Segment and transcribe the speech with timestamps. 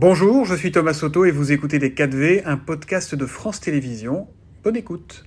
[0.00, 4.28] Bonjour, je suis Thomas Soto et vous écoutez Les 4V, un podcast de France Télévisions.
[4.62, 5.24] Bonne écoute.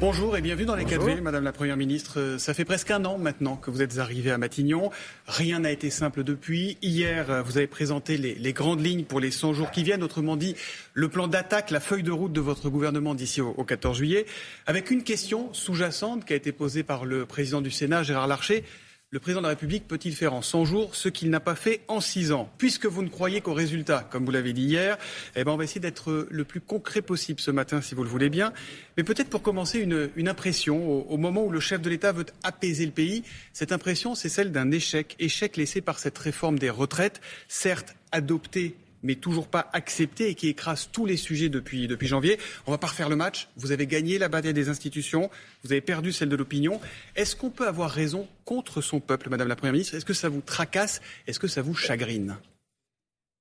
[0.00, 2.36] Bonjour et bienvenue dans les 4V, Madame la Première ministre.
[2.36, 4.90] Ça fait presque un an maintenant que vous êtes arrivée à Matignon.
[5.26, 6.76] Rien n'a été simple depuis.
[6.82, 10.36] Hier, vous avez présenté les, les, grandes lignes pour les 100 jours qui viennent, autrement
[10.36, 10.56] dit,
[10.92, 14.26] le plan d'attaque, la feuille de route de votre gouvernement d'ici au, au 14 juillet,
[14.66, 18.62] avec une question sous-jacente qui a été posée par le président du Sénat, Gérard Larcher.
[19.10, 21.80] Le président de la République peut-il faire en 100 jours ce qu'il n'a pas fait
[21.88, 22.52] en 6 ans?
[22.58, 24.98] Puisque vous ne croyez qu'au résultat, comme vous l'avez dit hier,
[25.34, 28.10] eh ben on va essayer d'être le plus concret possible ce matin, si vous le
[28.10, 28.52] voulez bien.
[28.98, 32.84] Mais peut-être pour commencer, une, impression, au, moment où le chef de l'État veut apaiser
[32.84, 33.22] le pays,
[33.54, 35.16] cette impression, c'est celle d'un échec.
[35.18, 40.48] Échec laissé par cette réforme des retraites, certes adoptée mais toujours pas accepté et qui
[40.48, 42.38] écrase tous les sujets depuis, janvier.
[42.66, 43.48] On va pas refaire le match.
[43.56, 45.30] Vous avez gagné la bataille des institutions,
[45.64, 46.80] vous avez perdu celle de l'opinion.
[47.16, 49.94] Est-ce qu'on peut avoir raison contre son peuple, Madame la Première ministre?
[49.94, 51.00] Est-ce que ça vous tracasse?
[51.26, 52.36] Est-ce que ça vous chagrine?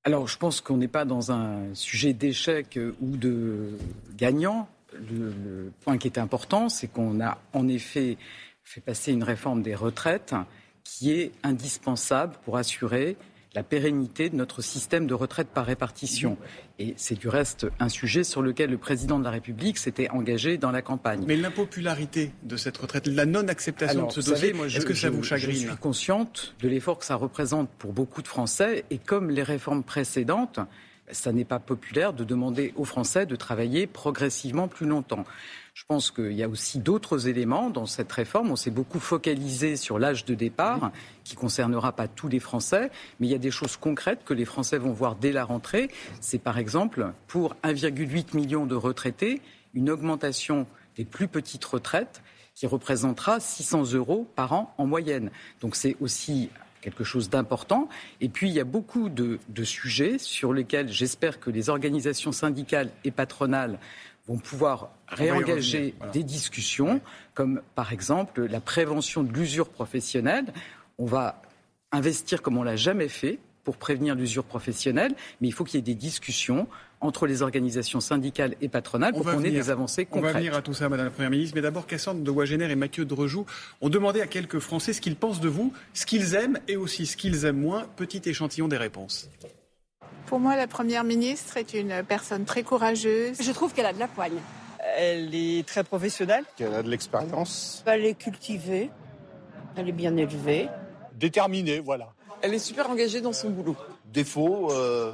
[0.04, 3.72] Alors, je pense qu'on n'est pas dans un sujet d'échec ou de
[4.16, 4.70] gagnant.
[4.94, 8.18] Le, point qui est important, c'est qu'on a en effet
[8.64, 10.34] fait passer une réforme des retraites
[10.84, 13.18] qui est indispensable pour assurer
[13.56, 16.38] la pérennité de notre système de retraite par répartition.
[16.80, 20.58] Et c'est du reste un sujet sur lequel le président de la République s'était engagé
[20.58, 21.24] dans la campagne.
[21.26, 25.24] Mais l'impopularité de cette retraite, la non-acceptation de ce dossier, est-ce que ça je, vous
[25.24, 28.86] chagrine Je suis consciente de l'effort que ça représente pour beaucoup de Français.
[28.92, 30.60] Et comme les réformes précédentes,
[31.12, 35.24] ça n'est pas populaire de demander aux Français de travailler progressivement plus longtemps.
[35.74, 38.52] Je pense qu'il y a aussi d'autres éléments dans cette réforme.
[38.52, 40.92] On s'est beaucoup focalisé sur l'âge de départ,
[41.24, 44.34] qui ne concernera pas tous les Français, mais il y a des choses concrètes que
[44.34, 45.90] les Français vont voir dès la rentrée.
[46.20, 49.42] C'est par exemple, pour 1,8 million de retraités,
[49.76, 52.22] une augmentation des plus petites retraites
[52.56, 55.30] qui représentera 600 euros par an en moyenne.
[55.62, 56.50] Donc c'est aussi
[56.82, 57.90] quelque chose d'important.
[58.22, 62.32] Et puis, il y a beaucoup de, de sujets sur lesquels j'espère que les organisations
[62.32, 63.80] syndicales et patronales
[64.28, 66.12] vont pouvoir réengager voilà.
[66.12, 67.02] des discussions,
[67.34, 70.46] comme par exemple la prévention de l'usure professionnelle.
[70.98, 71.42] On va
[71.92, 75.80] investir comme on l'a jamais fait pour prévenir l'usure professionnelle, mais il faut qu'il y
[75.80, 76.68] ait des discussions
[77.02, 80.32] entre les organisations syndicales et patronales pour qu'on ait des avancées concrètes.
[80.32, 81.56] On va venir à tout ça, Madame la Première ministre.
[81.56, 83.46] Mais d'abord, Cassandre de Wagener et Mathieu de Rejoux
[83.82, 87.06] ont demandé à quelques Français ce qu'ils pensent de vous, ce qu'ils aiment et aussi
[87.06, 87.86] ce qu'ils aiment moins.
[87.96, 89.30] Petit échantillon des réponses.
[90.26, 93.38] Pour moi, la Première ministre est une personne très courageuse.
[93.42, 94.40] Je trouve qu'elle a de la poigne.
[94.98, 96.44] Elle est très professionnelle.
[96.60, 97.84] Elle a de l'expérience.
[97.86, 98.90] Elle est cultivée.
[99.76, 100.68] Elle est bien élevée.
[101.16, 102.14] Déterminée, voilà.
[102.42, 103.76] Elle est super engagée dans son boulot.
[104.12, 105.14] Défaut, euh,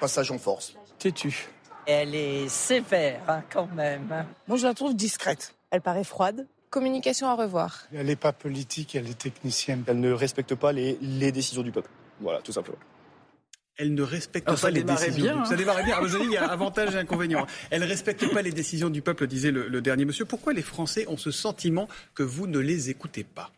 [0.00, 0.74] passage en force.
[0.98, 1.48] Têtue.
[1.86, 4.26] Elle est sévère hein, quand même.
[4.48, 5.54] Moi, je la trouve discrète.
[5.70, 6.46] Elle paraît froide.
[6.70, 7.86] Communication à revoir.
[7.92, 9.82] Elle n'est pas politique, elle est technicienne.
[9.86, 11.90] Elle ne respecte pas les, les décisions du peuple.
[12.20, 12.78] Voilà, tout simplement
[13.80, 15.22] elle ne respecte Alors, pas les décisions.
[15.22, 15.40] Bien, du...
[15.40, 15.44] hein.
[15.46, 15.98] Ça démarrait bien.
[16.00, 17.46] Vous avez dit, il y a avantage et inconvénient.
[17.70, 20.26] Elle ne respecte pas les décisions du peuple, disait le, le, dernier monsieur.
[20.26, 23.50] Pourquoi les Français ont ce sentiment que vous ne les écoutez pas?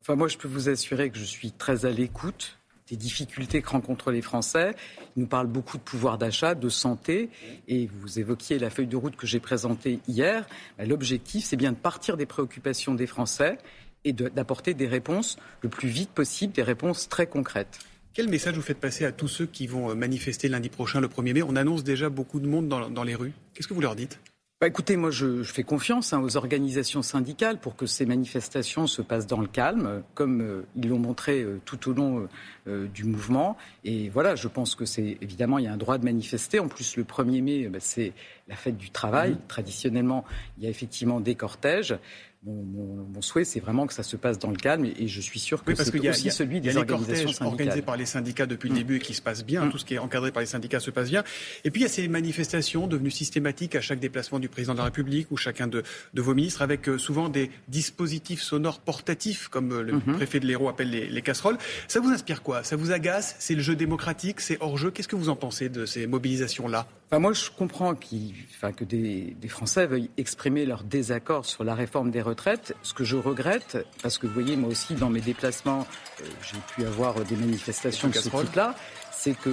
[0.00, 3.68] Enfin, moi, je peux vous assurer que je suis très à l'écoute des difficultés que
[3.68, 4.74] rencontrent les Français.
[5.16, 7.30] Ils nous parlent beaucoup de pouvoir d'achat, de santé,
[7.68, 10.46] et vous évoquiez la feuille de route que j'ai présentée hier.
[10.78, 13.58] L'objectif, c'est bien de partir des préoccupations des Français
[14.04, 17.80] et d'apporter des réponses le plus vite possible, des réponses très concrètes.
[18.14, 21.34] Quel message vous faites passer à tous ceux qui vont manifester lundi prochain, le 1er
[21.34, 21.42] mai?
[21.42, 23.32] On annonce déjà beaucoup de monde dans, dans les rues.
[23.52, 24.18] Qu'est-ce que vous leur dites?
[24.58, 28.86] Bah écoutez, moi je, je fais confiance hein, aux organisations syndicales pour que ces manifestations
[28.86, 32.26] se passent dans le calme, comme euh, ils l'ont montré euh, tout au long
[32.66, 33.58] euh, du mouvement.
[33.84, 36.58] Et voilà, je pense que c'est évidemment il y a un droit de manifester.
[36.58, 38.14] En plus, le 1er mai, bah, c'est
[38.48, 39.32] la fête du travail.
[39.32, 39.40] Mmh.
[39.46, 40.24] Traditionnellement,
[40.56, 41.94] il y a effectivement des cortèges.
[42.44, 45.08] Mon, mon, mon, souhait, c'est vraiment que ça se passe dans le calme, et, et
[45.08, 47.46] je suis sûr que oui, c'est aussi y a, celui des y a organisations syndicales.
[47.46, 48.78] organisés par les syndicats depuis le mmh.
[48.78, 49.70] début et qui se passent bien, mmh.
[49.70, 51.24] tout ce qui est encadré par les syndicats se passe bien.
[51.64, 54.78] Et puis il y a ces manifestations devenues systématiques à chaque déplacement du président de
[54.78, 55.82] la République ou chacun de,
[56.14, 60.12] de vos ministres, avec euh, souvent des dispositifs sonores portatifs, comme euh, le mmh.
[60.14, 61.58] préfet de l'Hérault appelle les, les, casseroles.
[61.88, 62.62] Ça vous inspire quoi?
[62.62, 63.34] Ça vous agace?
[63.40, 64.40] C'est le jeu démocratique?
[64.40, 64.92] C'est hors jeu?
[64.92, 66.86] Qu'est-ce que vous en pensez de ces mobilisations-là?
[67.10, 71.74] Enfin, Moi, je comprends enfin, que des, des Français veuillent exprimer leur désaccord sur la
[71.74, 72.35] réforme des retraites.
[72.82, 75.86] Ce que je regrette, parce que vous voyez, moi aussi, dans mes déplacements,
[76.20, 78.74] euh, j'ai pu avoir des manifestations de ce type-là,
[79.10, 79.52] c'est qu'il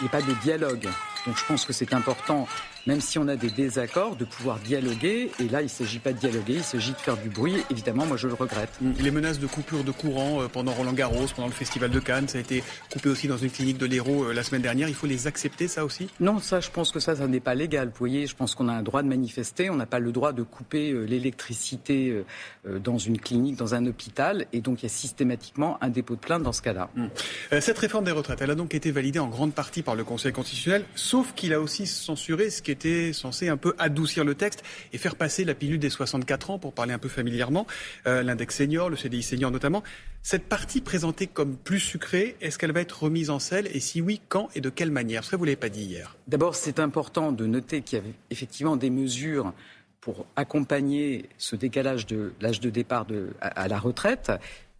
[0.00, 0.88] n'y ait pas de dialogue.
[1.26, 2.46] Donc je pense que c'est important
[2.86, 5.30] même si on a des désaccords, de pouvoir dialoguer.
[5.40, 7.56] Et là, il ne s'agit pas de dialoguer, il s'agit de faire du bruit.
[7.70, 8.70] Évidemment, moi, je le regrette.
[9.00, 12.28] Les menaces de coupure de courant euh, pendant Roland Garros, pendant le Festival de Cannes,
[12.28, 14.88] ça a été coupé aussi dans une clinique de l'Hérault euh, la semaine dernière.
[14.88, 16.08] Il faut les accepter, ça aussi?
[16.20, 17.88] Non, ça, je pense que ça, ça n'est pas légal.
[17.88, 19.70] Vous voyez, je pense qu'on a un droit de manifester.
[19.70, 22.24] On n'a pas le droit de couper euh, l'électricité
[22.64, 24.46] dans une clinique, dans un hôpital.
[24.52, 26.90] Et donc, il y a systématiquement un dépôt de plainte dans ce cas-là.
[26.96, 27.08] Hum.
[27.60, 30.32] Cette réforme des retraites, elle a donc été validée en grande partie par le Conseil
[30.32, 34.62] constitutionnel, sauf qu'il a aussi censuré ce qui était censé un peu adoucir le texte
[34.92, 37.66] et faire passer la pilule des 64 ans, pour parler un peu familièrement,
[38.06, 39.82] euh, l'index senior, le CDI senior notamment.
[40.22, 44.00] Cette partie présentée comme plus sucrée, est-ce qu'elle va être remise en selle Et si
[44.00, 45.24] oui, quand et de quelle manière?
[45.24, 46.16] Ça, vous ne l'avez pas dit hier.
[46.28, 49.52] D'abord, c'est important de noter qu'il y avait effectivement des mesures
[50.00, 53.06] pour accompagner ce décalage de l'âge de départ
[53.40, 54.32] à, la retraite.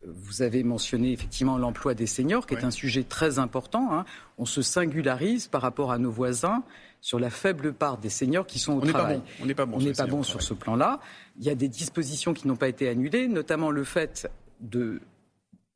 [0.06, 3.88] Vous avez mentionné effectivement l'emploi des seniors, qui est un sujet très important.
[3.92, 4.04] Hein.
[4.36, 6.62] On se singularise par rapport à nos voisins
[7.04, 9.20] sur la faible part des seniors qui sont au travail.
[9.42, 11.00] on n'est pas bon, on n'est pas bon sur ce plan-là.
[11.38, 14.26] Il y a des dispositions qui n'ont pas été annulées, notamment le fait
[14.60, 15.02] de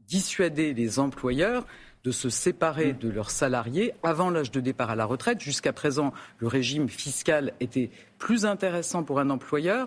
[0.07, 1.67] dissuader les employeurs
[2.03, 5.43] de se séparer de leurs salariés avant l'âge de départ à la retraite.
[5.43, 9.87] Jusqu'à présent, le régime fiscal était plus intéressant pour un employeur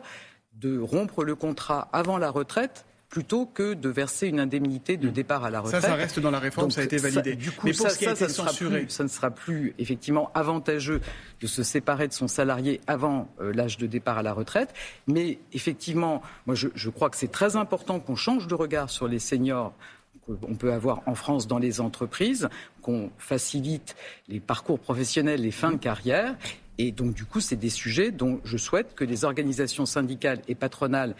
[0.53, 5.11] de rompre le contrat avant la retraite plutôt que de verser une indemnité de mm.
[5.11, 5.81] départ à la retraite.
[5.81, 7.35] Ça, ça reste dans la réforme, ça a été validé.
[7.35, 7.89] du coup, ça,
[9.03, 11.01] ne sera plus effectivement avantageux
[11.41, 14.73] de se séparer de son salarié avant euh, l'âge de départ à la retraite.
[15.07, 19.09] Mais effectivement, moi, je, je crois que c'est très important qu'on change de regard sur
[19.09, 19.73] les seniors
[20.25, 22.47] qu'on peut avoir en France dans les entreprises,
[22.81, 23.95] qu'on facilite
[24.29, 26.35] les parcours professionnels, les fins de carrière,
[26.77, 30.55] et donc, du coup, c'est des sujets dont je souhaite que les organisations syndicales et
[30.55, 31.15] patronales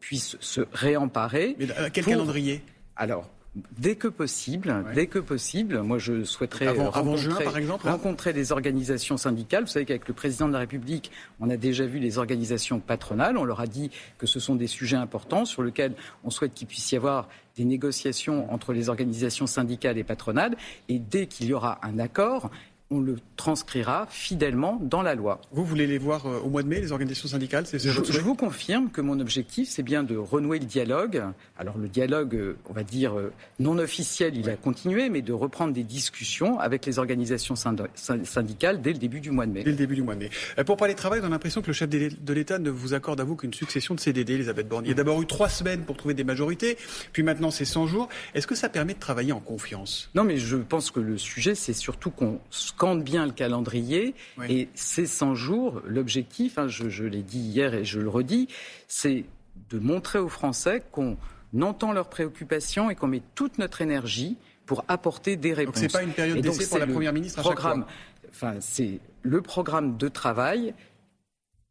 [0.00, 1.56] puissent se réemparer.
[1.58, 2.62] Mais à quel calendrier?
[2.96, 3.30] Alors,
[3.78, 9.16] Dès que possible, dès que possible, moi je souhaiterais rencontrer, par exemple, rencontrer les organisations
[9.16, 9.62] syndicales.
[9.62, 13.38] Vous savez qu'avec le président de la République, on a déjà vu les organisations patronales.
[13.38, 16.66] On leur a dit que ce sont des sujets importants sur lesquels on souhaite qu'il
[16.66, 20.56] puisse y avoir des négociations entre les organisations syndicales et patronales.
[20.88, 22.50] Et dès qu'il y aura un accord,
[22.94, 25.40] on le transcrira fidèlement dans la loi.
[25.52, 28.34] Vous voulez les voir euh, au mois de mai, les organisations syndicales je, je, vous
[28.34, 31.22] confirme que mon objectif, c'est bien de renouer le dialogue.
[31.58, 35.32] Alors le dialogue, euh, on va dire, euh, non officiel, il a continué, mais de
[35.32, 39.64] reprendre des discussions avec les organisations syndicales dès le début du mois de mai.
[39.64, 40.30] Dès le début du mois de mai.
[40.64, 43.20] Pour parler de travail, on a l'impression que le chef de l'État ne vous accorde
[43.20, 44.84] à vous qu'une succession de CDD, Elisabeth Borne.
[44.84, 46.76] Il y a d'abord eu trois semaines pour trouver des majorités,
[47.12, 48.08] puis maintenant c'est 100 jours.
[48.34, 50.10] Est-ce que ça permet de travailler en confiance?
[50.14, 52.40] Non, mais je pense que le sujet, c'est surtout qu'on
[52.84, 54.14] scande bien le calendrier.
[54.48, 58.48] Et ces 100 jours, l'objectif, hein, je, l'ai dit hier et je le redis,
[58.88, 59.24] c'est
[59.70, 61.16] de montrer aux Français qu'on
[61.60, 64.36] entend leurs préoccupations et qu'on met toute notre énergie
[64.66, 65.80] pour apporter des réponses.
[65.80, 67.86] Donc c'est pas une période d'essai pour la Première ministre à programme,
[68.30, 70.74] Enfin, c'est le programme de travail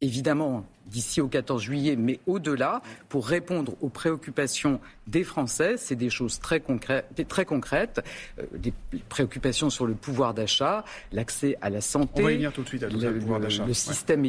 [0.00, 5.76] évidemment d'ici au 14 juillet, mais au-delà, pour répondre aux préoccupations des Français.
[5.76, 8.00] C'est des choses très concrètes, très concrètes
[8.38, 8.72] euh, des
[9.08, 12.68] préoccupations sur le pouvoir d'achat, l'accès à la santé, On va y venir tout de
[12.68, 14.24] suite à le, pouvoir le, système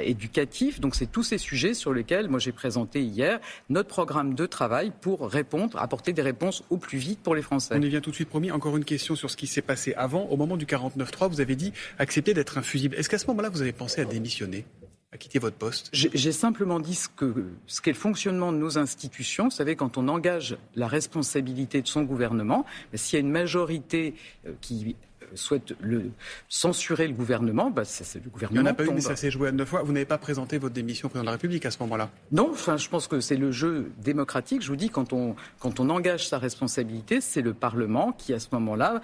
[0.00, 0.80] éducatif.
[0.80, 4.92] Donc c'est tous ces sujets sur lesquels moi j'ai présenté hier notre programme de travail
[5.00, 7.74] pour répondre, apporter des réponses au plus vite pour les Français.
[7.76, 8.50] On y vient tout de suite, promis.
[8.50, 10.24] Encore une question sur ce qui s'est passé avant.
[10.26, 12.94] Au moment du 49-3, vous avez dit accepter d'être infusible.
[12.96, 14.64] Est-ce qu'à ce moment-là, vous avez pensé à démissionner?
[15.12, 15.88] À quitter votre poste?
[15.92, 17.26] J'ai simplement dit ce qu'est
[17.66, 19.44] ce le fonctionnement de nos institutions.
[19.44, 24.14] Vous savez, quand on engage la responsabilité de son gouvernement, s'il y a une majorité
[24.46, 26.10] euh, qui euh, souhaite le,
[26.48, 28.60] censurer le gouvernement, bah, c'est le gouvernement.
[28.60, 29.82] Il n'y en a pas eu, mais ça s'est joué à neuf fois.
[29.82, 32.10] Vous n'avez pas présenté votre démission au président de la République à ce moment-là?
[32.30, 34.60] Non, enfin, je pense que c'est le jeu démocratique.
[34.60, 38.40] Je vous dis, quand on, quand on engage sa responsabilité, c'est le Parlement qui, à
[38.40, 39.00] ce moment-là,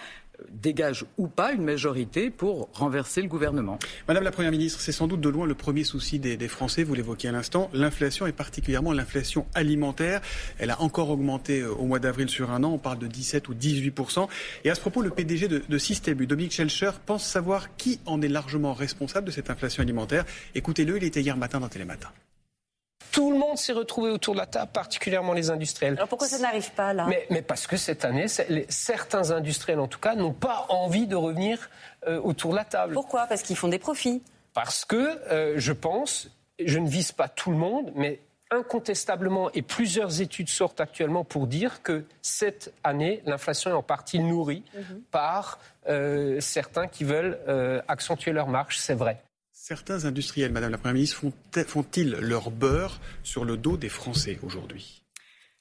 [0.50, 3.79] dégage ou pas une majorité pour renverser le gouvernement.
[4.09, 6.95] Madame la Première ministre, c'est sans doute de loin le premier souci des, Français, vous
[6.95, 10.21] l'évoquiez à l'instant, l'inflation et particulièrement l'inflation alimentaire.
[10.59, 13.49] Elle a encore augmenté euh, au mois d'avril sur un an, on parle de 17
[13.49, 14.29] ou 18%
[14.64, 18.21] Et à ce propos, le PDG de, de Système Dominique Schelcher, pense savoir qui en
[18.23, 20.25] est largement responsable de cette inflation alimentaire.
[20.55, 22.11] Écoutez-le, il était hier matin dans Télématin.
[23.12, 25.94] Tout le monde s'est retrouvé autour de la table, particulièrement les industriels.
[25.94, 27.06] Alors pourquoi ça n'arrive pas là?
[27.30, 28.26] Mais, parce que cette année,
[28.68, 31.70] certains industriels en tout cas n'ont pas envie de revenir
[32.06, 32.94] euh, autour de la table.
[32.94, 33.26] Pourquoi?
[33.26, 34.23] Parce qu'ils font des profits.
[34.52, 36.28] Parce que euh, je pense,
[36.64, 38.20] je ne vise pas tout le monde, mais
[38.50, 44.20] incontestablement, et plusieurs études sortent actuellement pour dire que cette année, l'inflation est en partie
[44.20, 45.02] nourrie mhm.
[45.11, 45.58] par
[45.88, 47.38] euh, certains qui veulent
[47.88, 49.23] accentuer leur marche, c'est vrai.
[49.66, 51.25] Certains industriels, Madame la Première ministre,
[51.66, 55.02] font-ils leur beurre sur le dos des Français aujourd'hui?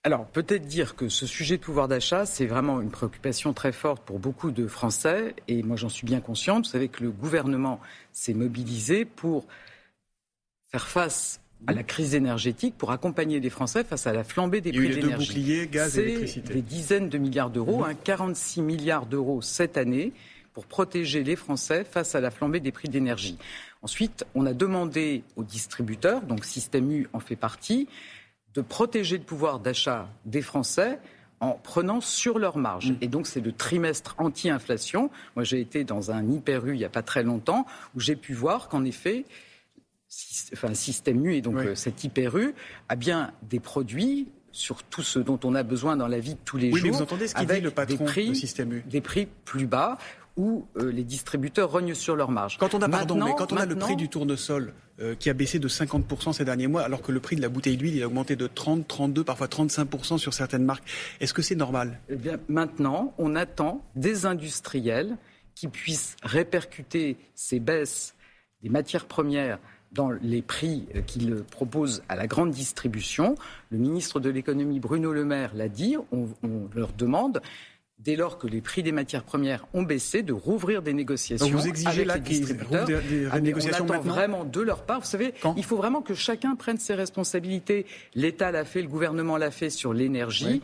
[0.04, 4.04] Alors peut-être dire que ce sujet de pouvoir d'achat, c'est vraiment une préoccupation très forte
[4.04, 6.66] pour beaucoup de Français, et moi j'en suis bien consciente.
[6.66, 7.80] Vous savez que le gouvernement
[8.12, 9.48] s'est mobilisé pour
[10.68, 14.74] faire face à la crise énergétique, pour accompagner les Français face à la flambée des
[14.74, 15.28] prix de l'énergie.
[15.28, 16.56] boucliers, gaz et électricité.
[16.56, 20.12] Des dizaines de milliards d'euros, 46 milliards d'euros cette année
[20.52, 23.38] pour protéger les Français face à la flambée des prix d'énergie.
[23.84, 27.88] Ensuite, on a demandé aux distributeurs, donc Système U en fait partie,
[28.54, 31.00] de protéger le pouvoir d'achat des Français
[31.42, 32.92] en prenant sur leur marge.
[32.92, 32.98] Mm.
[33.02, 35.12] Et donc, c'est le trimestre anti-inflation.
[35.36, 38.16] Moi, j'ai été dans un hyper U il n'y a pas très longtemps où j'ai
[38.16, 39.26] pu voir qu'en effet,
[40.54, 42.54] enfin, Système U et donc euh, cet hyper U
[42.88, 46.40] a bien des produits sur tout ce dont on a besoin dans la vie de
[46.46, 46.84] tous les oui, jours.
[46.84, 48.84] Mais vous entendez ce qu'il dit le patron des prix, Système U?
[48.88, 49.98] Des prix plus bas
[50.36, 52.58] où euh, les distributeurs rognent sur leur marge.
[52.58, 55.34] Quand on a, pardon, mais quand on a le prix du tournesol euh, qui a
[55.34, 58.04] baissé de 50% ces derniers mois, alors que le prix de la bouteille d'huile il
[58.04, 60.84] a augmenté de 30, 32, parfois 35% sur certaines marques,
[61.20, 62.00] est-ce que c'est normal?
[62.10, 65.18] Eh bien, maintenant, on attend des industriels
[65.56, 68.16] qui puissent répercuter ces baisses
[68.64, 69.60] des matières premières
[69.92, 73.36] dans les prix euh, qu'ils proposent à la grande distribution.
[73.70, 76.28] Le ministre de l'économie Bruno Le Maire l'a dit, on
[76.74, 77.42] leur demande
[78.04, 81.46] dès lors que les prix des matières premières ont baissé, de rouvrir des négociations.
[81.46, 84.84] Donc vous exigez là qu'ils rouvrent des, des, ah, négociations on attend vraiment de leur
[84.84, 85.00] part.
[85.00, 87.86] Vous savez, il faut vraiment que chacun prenne ses responsabilités.
[88.16, 90.62] L'État l'a fait, le gouvernement l'a fait sur l'énergie.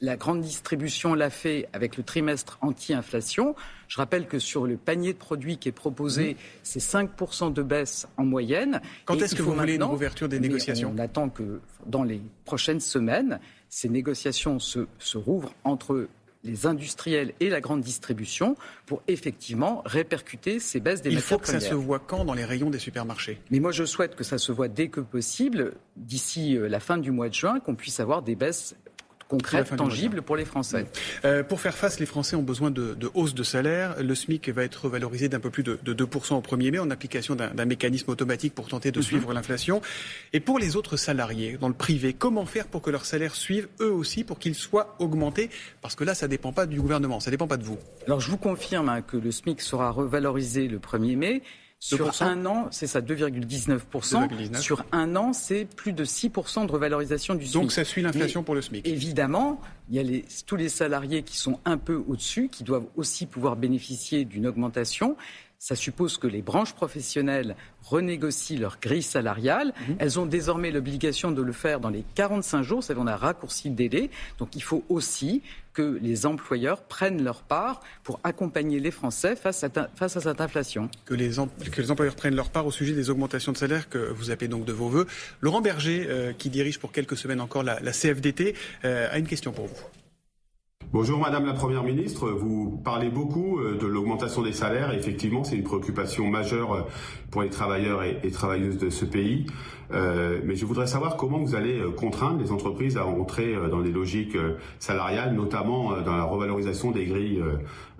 [0.00, 3.54] La grande distribution l'a fait avec le trimestre anti-inflation.
[3.86, 8.08] Je rappelle que sur le panier de produits qui est proposé, c'est 5% de baisse
[8.16, 8.80] en moyenne.
[9.04, 12.80] Quand est-ce que vous voulez une ouverture des négociations On attend que dans les prochaines
[12.80, 13.38] semaines,
[13.68, 16.08] ces négociations se, se rouvrent entre
[16.44, 18.56] les industriels et la grande distribution
[18.86, 21.54] pour effectivement répercuter ces baisses des Il matières premières.
[21.54, 23.40] Il faut que ça se voit quand dans les rayons des supermarchés?
[23.50, 26.98] Mais moi, je souhaite que ça se voit dès que possible, d'ici euh, la fin
[26.98, 28.74] du mois de juin, qu'on puisse avoir des baisses
[29.32, 30.86] concrète, tangible pour les Français.
[31.24, 33.96] Euh, pour faire face, les Français ont besoin de, de hausse de salaire.
[34.02, 36.90] Le SMIC va être revalorisé d'un peu plus de, de 2% au 1er mai en
[36.90, 39.04] application d'un mécanisme automatique pour tenter de mhm.
[39.04, 39.80] suivre l'inflation.
[40.34, 43.68] Et pour les autres salariés dans le privé, comment faire pour que leur salaire suive
[43.80, 45.48] eux aussi, pour qu'ils soient augmentés?
[45.80, 47.78] Parce que là, ça ne dépend pas du gouvernement, ça ne dépend pas de vous.
[48.06, 51.42] Alors je vous confirme hein, que le SMIC sera revalorisé le 1er mai.
[51.84, 54.56] Sur un an, c'est ça, 2,19%.
[54.60, 57.54] Sur un an, c'est plus de 6% de revalorisation du SMIC.
[57.54, 58.86] Donc ça suit l'inflation pour le SMIC.
[58.86, 59.60] Évidemment,
[59.90, 63.26] il y a les, tous les salariés qui sont un peu au-dessus, qui doivent aussi
[63.26, 65.16] pouvoir bénéficier d'une augmentation.
[65.62, 67.54] Ça suppose que les branches professionnelles
[67.84, 69.72] renégocient leur grille salariale.
[69.86, 69.96] Mhm.
[70.00, 72.82] Elles ont désormais l'obligation de le faire dans les 45 jours.
[72.82, 74.10] Ça, on a raccourci le délai.
[74.40, 75.40] Donc il faut aussi
[75.72, 80.40] que les employeurs prennent leur part pour accompagner les Français face à, face à cette
[80.40, 80.90] inflation.
[81.04, 83.98] Que les, que les, employeurs prennent leur part au sujet des augmentations de salaire que
[83.98, 85.06] vous appelez donc de vos voeux.
[85.42, 89.28] Laurent Berger, euh, qui dirige pour quelques semaines encore la, la CFDT, euh, a une
[89.28, 90.01] question pour vous.
[90.92, 94.92] Bonjour Madame la Première ministre, vous parlez beaucoup euh, de l'augmentation des salaires.
[94.92, 96.82] Effectivement, c'est une préoccupation majeure euh,
[97.30, 99.46] pour les travailleurs et, travailleuses de ce pays.
[99.90, 103.90] Euh, mais je voudrais savoir comment vous allez contraindre les entreprises à entrer dans des
[103.90, 104.36] logiques
[104.78, 107.42] salariales, notamment dans la revalorisation des grilles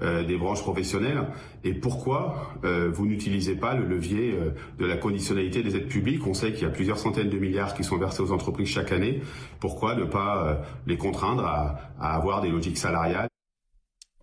[0.00, 1.28] des branches professionnelles,
[1.64, 4.34] et pourquoi vous n'utilisez pas le levier
[4.78, 6.26] de la conditionnalité des aides publiques?
[6.26, 8.92] On sait qu'il y a plusieurs centaines de milliards qui sont versés aux entreprises chaque
[8.92, 9.20] année.
[9.60, 13.28] Pourquoi ne pas les contraindre à, à avoir des logiques salariale.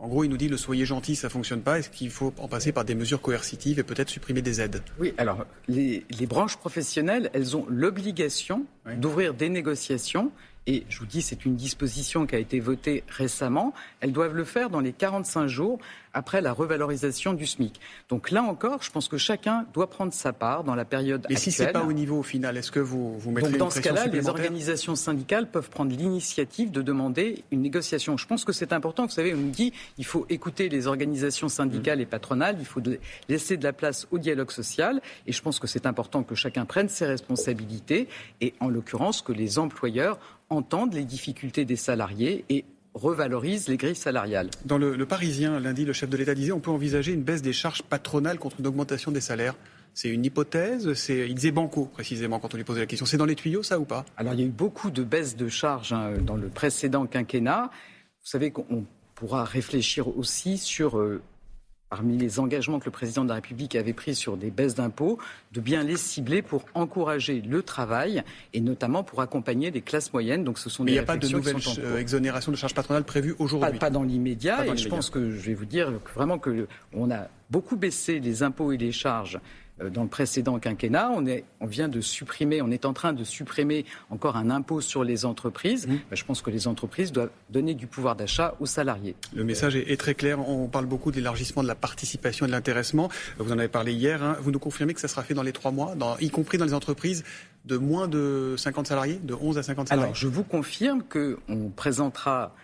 [0.01, 1.79] En gros, il nous dit le soyez gentil, ça fonctionne pas.
[1.79, 4.81] Est-ce qu'il faut en passer par des mesures coercitives et peut-être supprimer des aides?
[4.97, 10.31] Oui, alors les, branches professionnelles, elles ont l'obligation d'ouvrir des négociations
[10.67, 14.43] et je vous dis, c'est une disposition qui a été votée récemment, elles doivent le
[14.43, 15.79] faire dans les 45 jours
[16.13, 17.79] après la revalorisation du SMIC.
[18.09, 21.37] Donc là encore, je pense que chacun doit prendre sa part dans la période actuelle.
[21.37, 23.69] Et si c'est pas au niveau au final, est-ce que vous vous mettez Donc dans
[23.69, 28.17] ce cas-là, les organisations syndicales peuvent prendre l'initiative de demander une négociation.
[28.17, 29.05] Je pense que c'est important.
[29.05, 32.81] Vous savez, on nous dit il faut écouter les organisations syndicales et patronales, il faut
[33.27, 35.01] laisser de la place au dialogue social.
[35.27, 38.07] Et je pense que c'est important que chacun prenne ses responsabilités
[38.41, 43.95] et, en l'occurrence, que les employeurs entendent les difficultés des salariés et revalorise les grilles
[43.95, 44.49] salariales.
[44.65, 47.53] Dans le, Parisien, lundi, le chef de l'État disait on peut envisager une baisse des
[47.53, 49.55] charges patronales contre une augmentation des salaires.
[49.93, 51.27] C'est une hypothèse c'est...
[51.27, 53.05] Il disait banco, précisément, quand on lui posait la question.
[53.05, 54.05] C'est dans les tuyaux, ça, ou pas?
[54.17, 57.69] Alors, il y a eu beaucoup de baisses de charges hein, dans le précédent quinquennat.
[58.21, 61.21] Vous savez qu'on pourra réfléchir aussi sur euh,
[61.89, 65.17] parmi les engagements que le président de la République avait pris sur des baisses d'impôts,
[65.51, 70.43] de bien les cibler pour encourager le travail et notamment pour accompagner les classes moyennes.
[70.43, 71.57] Donc ce sont Mais il n'y a pas de nouvelles
[71.97, 73.79] exonérations de charges patronales prévues aujourd'hui?
[73.79, 74.65] Pas, dans l'immédiat.
[74.67, 78.43] Et je pense que je vais vous dire vraiment que on a beaucoup baissé les
[78.43, 79.39] impôts et les charges euh,
[79.93, 81.11] dans le précédent quinquennat.
[81.15, 84.81] On, est, on vient de supprimer, on est en train de supprimer encore un impôt
[84.81, 85.87] sur les entreprises.
[85.87, 85.91] Mmh.
[86.09, 89.15] Ben, je pense que les entreprises doivent donner du pouvoir d'achat aux salariés.
[89.33, 90.39] Le message est, très clair.
[90.47, 93.09] On parle beaucoup de l'élargissement de la participation et de l'intéressement.
[93.37, 94.23] Vous en avez parlé hier.
[94.23, 94.37] Hein.
[94.41, 96.65] Vous nous confirmez que ça sera fait dans les trois mois, dans, y compris dans
[96.65, 97.23] les entreprises
[97.65, 100.03] de moins de 50 salariés, de 11 à 50 salariés?
[100.03, 102.55] Alors, je vous confirme qu'on présentera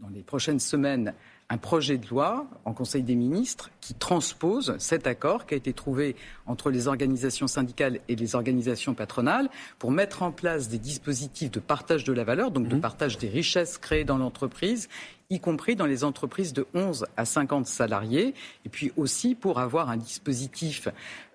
[0.00, 1.14] dans les prochaines semaines
[1.52, 5.74] un projet de loi en Conseil des ministres qui transpose cet accord qui a été
[5.74, 6.16] trouvé
[6.46, 11.60] entre les organisations syndicales et les organisations patronales pour mettre en place des dispositifs de
[11.60, 12.80] partage de la valeur, donc de mmh.
[12.80, 14.88] partage des richesses créées dans l'entreprise,
[15.28, 18.32] y compris dans les entreprises de 11 à 50 salariés,
[18.64, 20.88] et puis aussi pour avoir un dispositif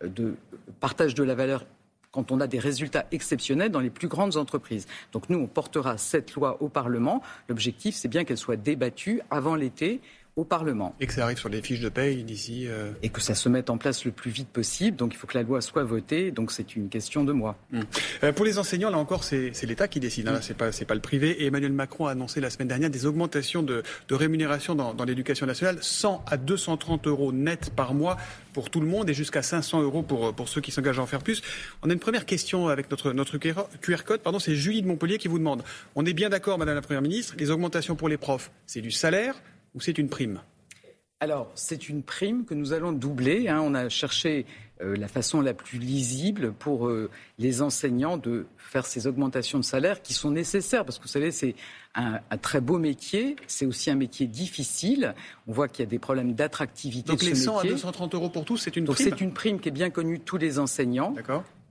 [0.03, 0.35] de
[0.79, 1.63] partage de la valeur
[2.17, 4.87] quand on a des résultats exceptionnels dans les plus grandes entreprises.
[5.13, 7.21] Donc nous, on portera cette loi au Parlement.
[7.47, 10.01] L'objectif, c'est bien qu'elle soit débattue avant l'été
[10.37, 10.95] au Parlement.
[10.99, 12.67] Et que ça arrive sur les fiches de paye d'ici.
[12.67, 14.95] Euh, Et que ça se mette en place le plus vite possible.
[14.95, 16.31] Donc il faut que la loi soit votée.
[16.31, 17.57] Donc c'est une question de mois.
[17.73, 17.83] Hum.
[18.23, 20.27] Euh, pour les enseignants, là encore, c'est l'État qui décide.
[20.27, 20.39] Hein.
[20.41, 21.41] C'est pas c'est pas le privé.
[21.41, 25.03] Et Emmanuel Macron a annoncé la semaine dernière des augmentations de, de rémunération dans, dans
[25.05, 28.17] l'éducation nationale, 100 à 230 euros net par mois
[28.53, 31.07] pour tout le monde et jusqu'à 500 euros pour, pour ceux qui s'engagent à en
[31.07, 31.41] faire plus.
[31.81, 34.21] On a une première question avec notre, notre QR code.
[34.21, 35.63] Pardon, c'est Julie de Montpellier qui vous demande.
[35.95, 38.91] On est bien d'accord, Madame la Première ministre, les augmentations pour les profs, c'est du
[38.91, 39.35] salaire
[39.77, 40.41] ou c'est une prime?
[41.19, 43.47] Alors, c'est une prime que nous allons doubler.
[43.47, 43.61] Hein.
[43.63, 44.45] On a cherché
[44.81, 49.63] euh, la façon la plus lisible pour euh, les enseignants de faire ces augmentations de
[49.63, 50.83] salaire qui sont nécessaires.
[50.83, 51.55] Parce que vous savez, c'est
[51.95, 53.35] un, très beau métier.
[53.45, 55.13] C'est aussi un métier difficile.
[55.47, 57.11] On voit qu'il y a des problèmes d'attractivité.
[57.11, 58.95] Donc, les 100 à 230 euros pour tous, c'est une prime?
[58.95, 61.15] Donc, c'est une prime qui est bien connue de tous les enseignants.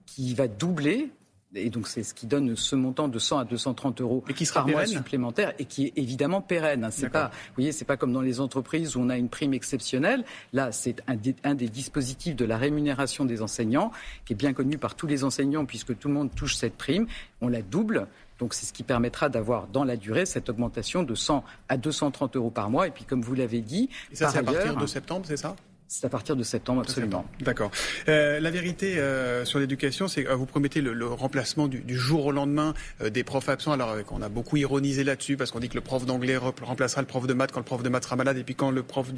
[0.05, 1.09] Qui va doubler
[1.57, 4.45] et donc c'est ce qui donne ce montant de 100 à 230 euros et qui
[4.45, 6.83] sera par mois supplémentaire et qui est évidemment pérenne.
[6.83, 6.91] Hein.
[6.91, 9.53] C'est pas, vous voyez, c'est pas comme dans les entreprises où on a une prime
[9.53, 10.23] exceptionnelle.
[10.53, 13.91] Là, c'est un, un, des dispositifs de la rémunération des enseignants
[14.25, 17.07] qui est bien connu par tous les enseignants puisque tout le monde touche cette prime.
[17.41, 18.07] On la double.
[18.39, 22.35] Donc c'est ce qui permettra d'avoir dans la durée cette augmentation de 100 à 230
[22.35, 22.87] euros par mois.
[22.87, 25.55] Et puis comme vous l'avez dit, et ça c'est à partir de septembre, c'est ça?
[25.87, 27.25] C'est à partir de septembre, absolument.
[27.39, 27.71] D'accord.
[28.09, 31.79] Euh, la vérité euh, sur l'éducation, c'est que euh, vous promettez le, le remplacement du,
[31.79, 33.71] du, jour au lendemain des profs absents.
[33.71, 37.07] Alors, on a beaucoup ironisé là-dessus parce qu'on dit que le prof d'anglais remplacera le
[37.07, 39.13] prof de maths quand le prof de maths sera malade, et puis quand le prof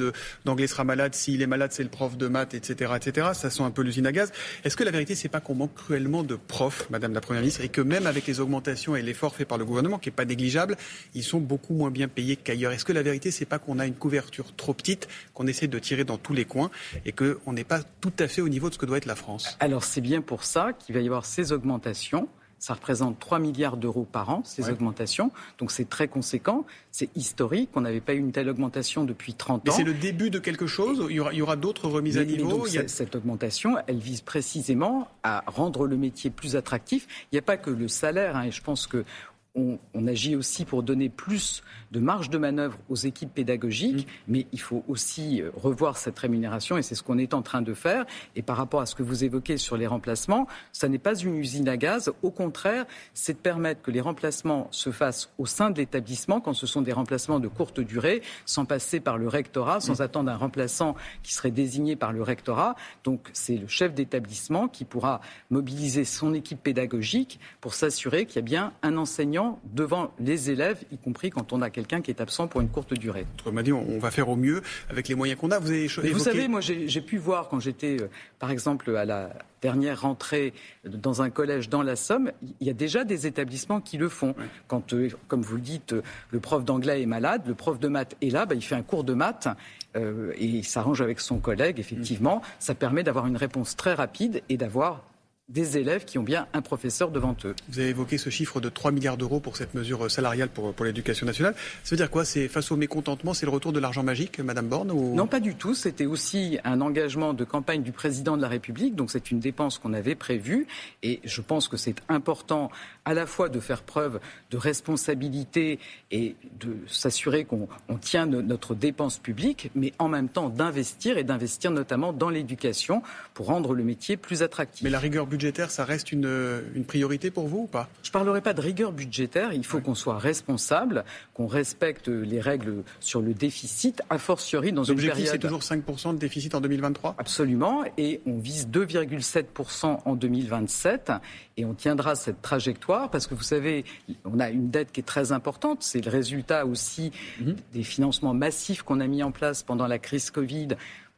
[0.46, 3.30] d'anglais sera malade, s'il est malade, c'est le prof de maths, etc., etc.
[3.34, 4.32] Ça sent un peu l'usine à gaz.
[4.64, 7.62] Est-ce que la vérité, c'est pas qu'on manque cruellement de profs, Madame la Première ministre,
[7.62, 10.26] et que même avec les augmentations et l'effort fait par le gouvernement, qui est pas
[10.26, 10.78] négligeable,
[11.16, 12.72] ils sont beaucoup moins bien payés qu'ailleurs?
[12.74, 15.80] Est-ce que la vérité, c'est pas qu'on a une couverture trop petite, qu'on essaie de
[15.80, 16.59] tirer dans tous les coins,
[17.06, 19.06] et que on n'est pas tout à fait au niveau de ce que doit être
[19.06, 19.58] la France.
[19.60, 22.28] Alors c'est bien pour ça qu'il va y avoir ces augmentations.
[22.60, 25.32] Ça représente 3 milliards d'euros par an, ces augmentations.
[25.60, 26.66] Donc c'est très conséquent.
[26.92, 27.70] C'est historique.
[27.76, 29.64] On n'avait pas eu une telle augmentation depuis 30 ans.
[29.66, 32.68] Mais c'est le début de quelque chose Il y aura, aura d'autres remises à niveau
[32.88, 37.08] Cette augmentation, elle vise précisément à rendre le métier plus attractif.
[37.32, 38.36] Il n'y a pas que le salaire.
[38.36, 39.06] Hein, et je pense que
[39.56, 44.12] on, agit aussi pour donner plus de marge de manœuvre aux équipes pédagogiques, mm.
[44.28, 47.62] mais il faut aussi euh, revoir cette rémunération et c'est ce qu'on est en train
[47.62, 48.06] de faire.
[48.36, 51.36] Et par rapport à ce que vous évoquez sur les remplacements, ça n'est pas une
[51.36, 52.12] usine à gaz.
[52.24, 56.54] Au contraire, c'est de permettre que les remplacements se fassent au sein de l'établissement quand
[56.54, 60.04] ce sont des remplacements de courte durée, sans passer par le rectorat, sans mm.
[60.04, 62.76] attendre un remplaçant qui serait désigné par le rectorat.
[63.04, 68.40] Donc c'est le chef d'établissement qui pourra mobiliser son équipe pédagogique pour s'assurer qu'il y
[68.40, 69.39] a bien un enseignant
[69.74, 72.94] devant les élèves, y compris quand on a quelqu'un qui est absent pour une courte
[72.94, 73.26] durée.
[73.46, 75.60] On m'a dit on va faire au mieux avec les moyens qu'on a.
[75.60, 79.30] Vous, avez vous savez, moi j'ai pu voir quand j'étais, euh, par exemple, à la
[79.62, 80.54] dernière rentrée
[80.86, 84.36] dans un collège dans la Somme, il y a déjà des établissements qui le font.
[84.68, 87.88] Quand, euh, comme vous le dites, euh, le prof d'anglais est malade, le prof de
[87.88, 89.48] maths est là, bah, il fait un cours de maths
[89.96, 92.44] et il s'arrange avec son collègue, effectivement.
[92.60, 95.04] Ça permet d'avoir une réponse très rapide et d'avoir
[95.50, 97.56] des élèves qui ont bien un professeur devant eux.
[97.70, 100.86] Vous avez évoqué ce chiffre de 3 milliards d'euros pour cette mesure salariale pour, pour
[100.86, 101.56] l'éducation nationale.
[101.84, 102.24] Ça veut dire quoi?
[102.24, 105.16] C'est face au mécontentement, c'est le retour de l'argent magique, Madame Borne ou...
[105.16, 105.74] Non, pas du tout.
[105.74, 108.96] C'était aussi un engagement de campagne du président de la République.
[108.96, 110.68] Donc c'est une dépense qu'on avait prévue.
[111.04, 112.70] Et je pense que c'est important
[113.06, 114.20] à la fois de faire preuve
[114.52, 115.80] de responsabilité
[116.12, 117.68] et de s'assurer qu'on
[118.02, 123.02] tient notre dépense publique, mais en même temps d'investir et d'investir notamment dans l'éducation
[123.34, 124.84] pour rendre le métier plus attractif.
[124.84, 125.39] Mais la rigueur budgétaire,
[125.70, 127.90] ça reste une, une priorité pour vous ou pas?
[128.04, 129.54] Je ne parlerai pas de rigueur budgétaire.
[129.54, 134.84] Il faut qu'on soit responsable, qu'on respecte les règles sur le déficit, a fortiori dans
[134.84, 135.18] une période...
[135.18, 137.84] L'objectif, c'est toujours 5% de déficit en 2023 Absolument.
[137.98, 141.12] Et on vise 2,7% en 2027.
[141.58, 143.86] Et on tiendra cette trajectoire parce que vous savez,
[144.26, 145.84] on a une dette qui est très importante.
[145.84, 147.56] C'est le résultat aussi mhm.
[147.74, 150.70] des financements massifs qu'on a mis en place pendant la crise Covid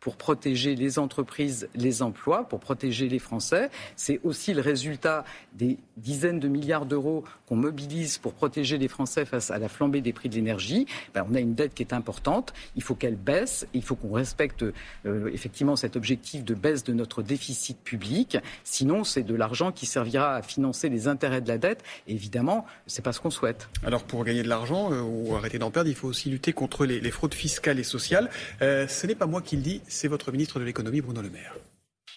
[0.02, 3.70] pour protéger les entreprises, les emplois, pour protéger les Français.
[3.96, 9.26] C'est aussi le résultat des dizaines de milliards d'euros qu'on mobilise pour protéger les Français
[9.26, 10.88] face à la flambée des prix de l'énergie.
[11.14, 12.52] Ben, on a une dette qui est importante.
[12.76, 13.68] Il faut qu'elle baisse.
[13.76, 14.66] Il faut qu'on respecte
[15.06, 18.40] euh, effectivement cet objectif de baisse de notre déficit public.
[18.64, 21.84] Sinon, c'est de l'argent qui servira à financer les intérêts de la dette.
[22.08, 23.70] Et évidemment, c'est pas ce qu'on souhaite.
[23.86, 26.88] Alors, pour gagner de l'argent euh, ou arrêter d'en perdre, il faut aussi lutter contre
[26.88, 28.32] les, fraudes fiscales et sociales.
[28.64, 31.30] Euh, ce n'est pas moi qui le dis, c'est votre ministre de l'économie, Bruno Le
[31.30, 31.56] Maire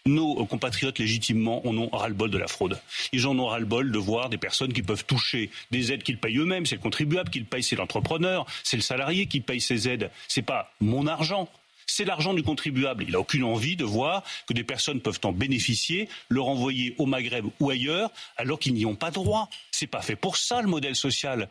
[0.07, 2.79] nos compatriotes légitimement en ont ras-le-bol de la fraude.
[3.13, 6.37] Ils en ont ras-le-bol de voir des personnes qui peuvent toucher des aides qu'ils payent
[6.37, 6.67] eux-mêmes.
[6.67, 10.11] C'est le contribuable qui le paye, c'est l'entrepreneur, c'est le salarié qui paye ces aides.
[10.29, 11.49] C'est pas mon argent.
[11.87, 13.05] C'est l'argent du contribuable.
[13.05, 17.07] Il n'a aucune envie de voir que des personnes peuvent en bénéficier, le renvoyer au
[17.07, 19.49] Maghreb ou ailleurs, alors qu'ils n'y ont pas droit.
[19.71, 21.49] C'est pas fait pour ça le modèle social.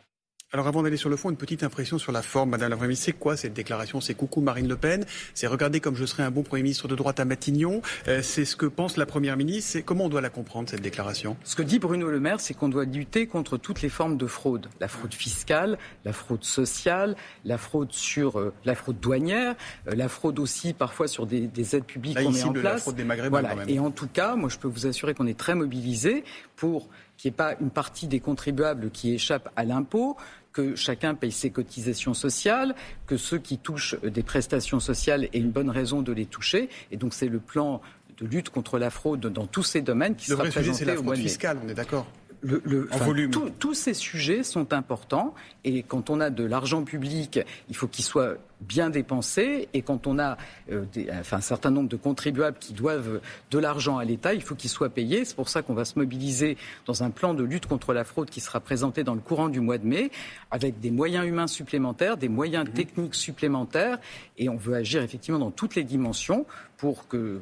[0.54, 2.90] Alors avant d'aller sur le fond, une petite impression sur la forme, Madame la Première
[2.90, 3.06] ministre.
[3.06, 4.00] C'est quoi cette déclaration?
[4.00, 5.04] C'est coucou Marine Le Pen?
[5.34, 8.44] C'est regarder comme je serai un bon Premier ministre de droite à Matignon euh, C'est
[8.44, 11.36] ce que pense la Première ministre Comment on doit la comprendre, cette déclaration?
[11.42, 14.28] Ce que dit Bruno Le Maire, c'est qu'on doit lutter contre toutes les formes de
[14.28, 14.68] fraude.
[14.78, 19.56] La fraude fiscale, la fraude sociale, la fraude sur euh, la fraude douanière,
[19.88, 22.62] euh, la fraude aussi parfois sur des, aides publiques qu'on met en place.
[22.62, 23.48] La fraude des Maghrébins, voilà.
[23.48, 23.68] quand même.
[23.68, 26.22] Et en tout cas, moi je peux vous assurer qu'on est très mobilisés
[26.54, 30.16] pour qu'il n'y ait pas une partie des contribuables qui échappe à l'impôt,
[30.54, 32.74] que chacun paye ses cotisations sociales,
[33.06, 36.70] que ceux qui touchent des prestations sociales aient une bonne raison de les toucher.
[36.90, 37.82] Et donc c'est le plan
[38.16, 40.90] de lutte contre la fraude dans tous ces domaines qui le sera vrai présenté sujet,
[40.90, 42.06] c'est la fraude fiscale, on est d'accord
[42.44, 43.30] le, en volume.
[43.58, 48.04] tous ces sujets sont importants et quand on a de l'argent public, il faut qu'il
[48.04, 49.68] soit bien dépensé.
[49.72, 50.36] Et quand on a
[50.70, 50.84] euh,
[51.20, 54.70] enfin, un certain nombre de contribuables qui doivent de l'argent à l'État, il faut qu'il
[54.70, 55.24] soit payé.
[55.24, 58.30] C'est pour ça qu'on va se mobiliser dans un plan de lutte contre la fraude
[58.30, 60.10] qui sera présenté dans le courant du mois de mai,
[60.50, 62.72] avec des moyens humains supplémentaires, des moyens mmh.
[62.72, 63.98] techniques supplémentaires.
[64.38, 66.46] Et on veut agir effectivement dans toutes les dimensions
[66.84, 67.40] pour qu'on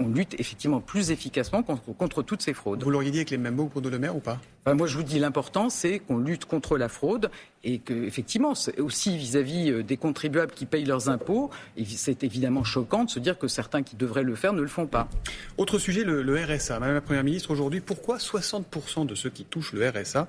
[0.00, 2.82] on lutte effectivement plus efficacement contre, contre toutes ces fraudes.
[2.82, 4.40] Vous l'auriez dit avec les mêmes mots pour Le Maire ou pas?
[4.66, 7.30] Moi, je vous dis l'important, c'est qu'on lutte contre la fraude
[7.62, 11.50] et que, effectivement, aussi vis-à-vis euh, des contribuables qui payent leurs impôts,
[11.86, 14.88] c'est évidemment choquant de se dire que certains qui devraient le faire ne le font
[14.88, 15.08] pas.
[15.56, 16.80] Autre sujet, le, le RSA.
[16.80, 20.26] Madame la Première ministre, aujourd'hui, pourquoi 60% de ceux qui touchent le RSA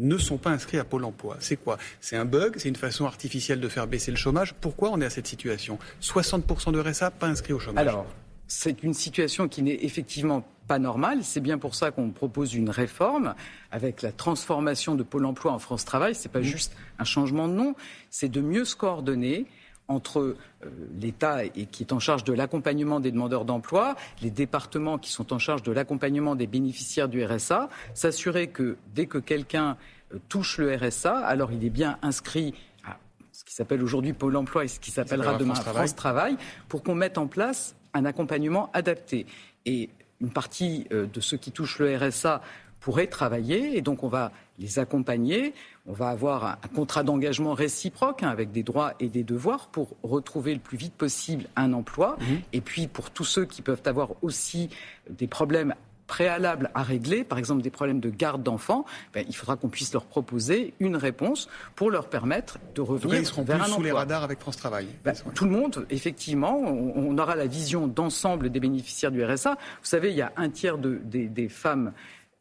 [0.00, 1.36] ne sont pas inscrits à Pôle emploi.
[1.40, 1.78] C'est quoi?
[2.00, 5.04] C'est un bug C'est une façon artificielle de faire baisser le chômage Pourquoi on est
[5.04, 5.78] à cette situation?
[6.02, 8.06] 60% de RSA pas inscrits au chômage Alors,
[8.48, 11.22] c'est une situation qui n'est effectivement pas normale.
[11.22, 13.34] C'est bien pour ça qu'on propose une réforme
[13.70, 16.14] avec la transformation de Pôle emploi en France Travail.
[16.14, 17.74] Ce n'est pas juste un changement de nom,
[18.10, 19.46] c'est de mieux se coordonner
[19.90, 25.10] entre euh, l'État qui est en charge de l'accompagnement des demandeurs d'emploi, les départements qui
[25.10, 29.76] sont en charge de l'accompagnement des bénéficiaires du RSA, s'assurer que dès que quelqu'un
[30.14, 32.98] euh, touche le RSA, alors il est bien inscrit à
[33.32, 36.36] ce qui s'appelle aujourd'hui Pôle emploi et ce qui s'appellera demain France Travail,
[36.68, 39.26] pour qu'on mette en place un accompagnement adapté.
[39.66, 42.42] Et une partie euh, de ceux qui touchent le RSA
[42.78, 45.54] pourraient travailler et donc on va les accompagner.
[45.86, 49.96] On va avoir un, contrat d'engagement réciproque hein, avec des droits et des devoirs pour
[50.02, 52.16] retrouver le plus vite possible un emploi.
[52.20, 52.24] Mmh.
[52.52, 54.68] Et puis pour tous ceux qui peuvent avoir aussi
[55.08, 55.74] des problèmes
[56.10, 59.92] préalables à régler, par exemple des problèmes de garde d'enfants, ben, il faudra qu'on puisse
[59.92, 64.24] leur proposer une réponse pour leur permettre de revenir ils vers un sous les radars
[64.24, 64.88] avec France Travail.
[65.04, 69.52] Ben, tout le monde, effectivement, on, aura la vision d'ensemble des bénéficiaires du RSA.
[69.52, 71.92] Vous savez, il y a un tiers de, des, femmes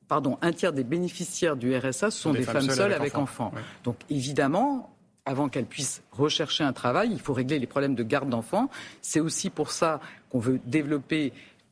[0.10, 3.54] pardon, un tiers des bénéficiaires du RSA sont des, femmes, seules, avec, enfants.
[3.86, 4.90] Donc évidemment,
[5.26, 8.70] avant qu'elles puissent rechercher un travail, il faut régler les problèmes de garde d'enfants.
[9.02, 11.32] C'est aussi pour ça qu'on veut développer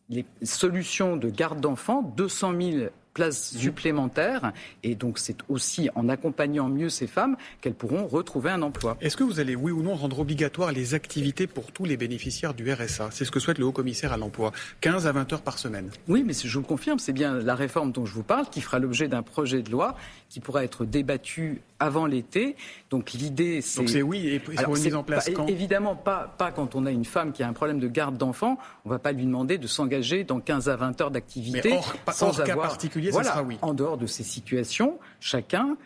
[0.10, 2.78] les solutions de garde d'enfants, 200 000
[3.18, 4.54] places supplémentaires.
[4.84, 8.96] Et donc, c'est aussi en accompagnant mieux ces femmes qu'elles pourront retrouver un emploi.
[9.02, 12.54] Est-ce que vous allez, oui ou non, rendre obligatoire les activités pour tous les bénéficiaires
[12.54, 14.52] du RSA C'est ce que souhaite le haut-commissaire à l'emploi.
[14.82, 15.90] 15 à 20 heures par semaine.
[16.08, 18.62] Oui, mais je vous le confirme, c'est bien la réforme dont je vous parle qui
[18.62, 19.96] fera l'objet d'un projet de loi
[20.30, 22.56] qui pourra être débattu avant l'été.
[22.90, 23.80] Donc l'idée, c'est.
[23.80, 25.48] Donc c'est oui, et pour une mise en place quand?
[25.48, 28.58] Évidemment, pas, pas quand on a une femme qui a un problème de garde d'enfant.
[28.86, 31.78] On ne va pas lui demander de s'engager dans 15 à 20 heures d'activité.
[32.12, 32.48] sans avoir...
[32.48, 33.58] cas particulier, voilà, ça sera oui.
[33.62, 35.78] En dehors de ces situations, chacun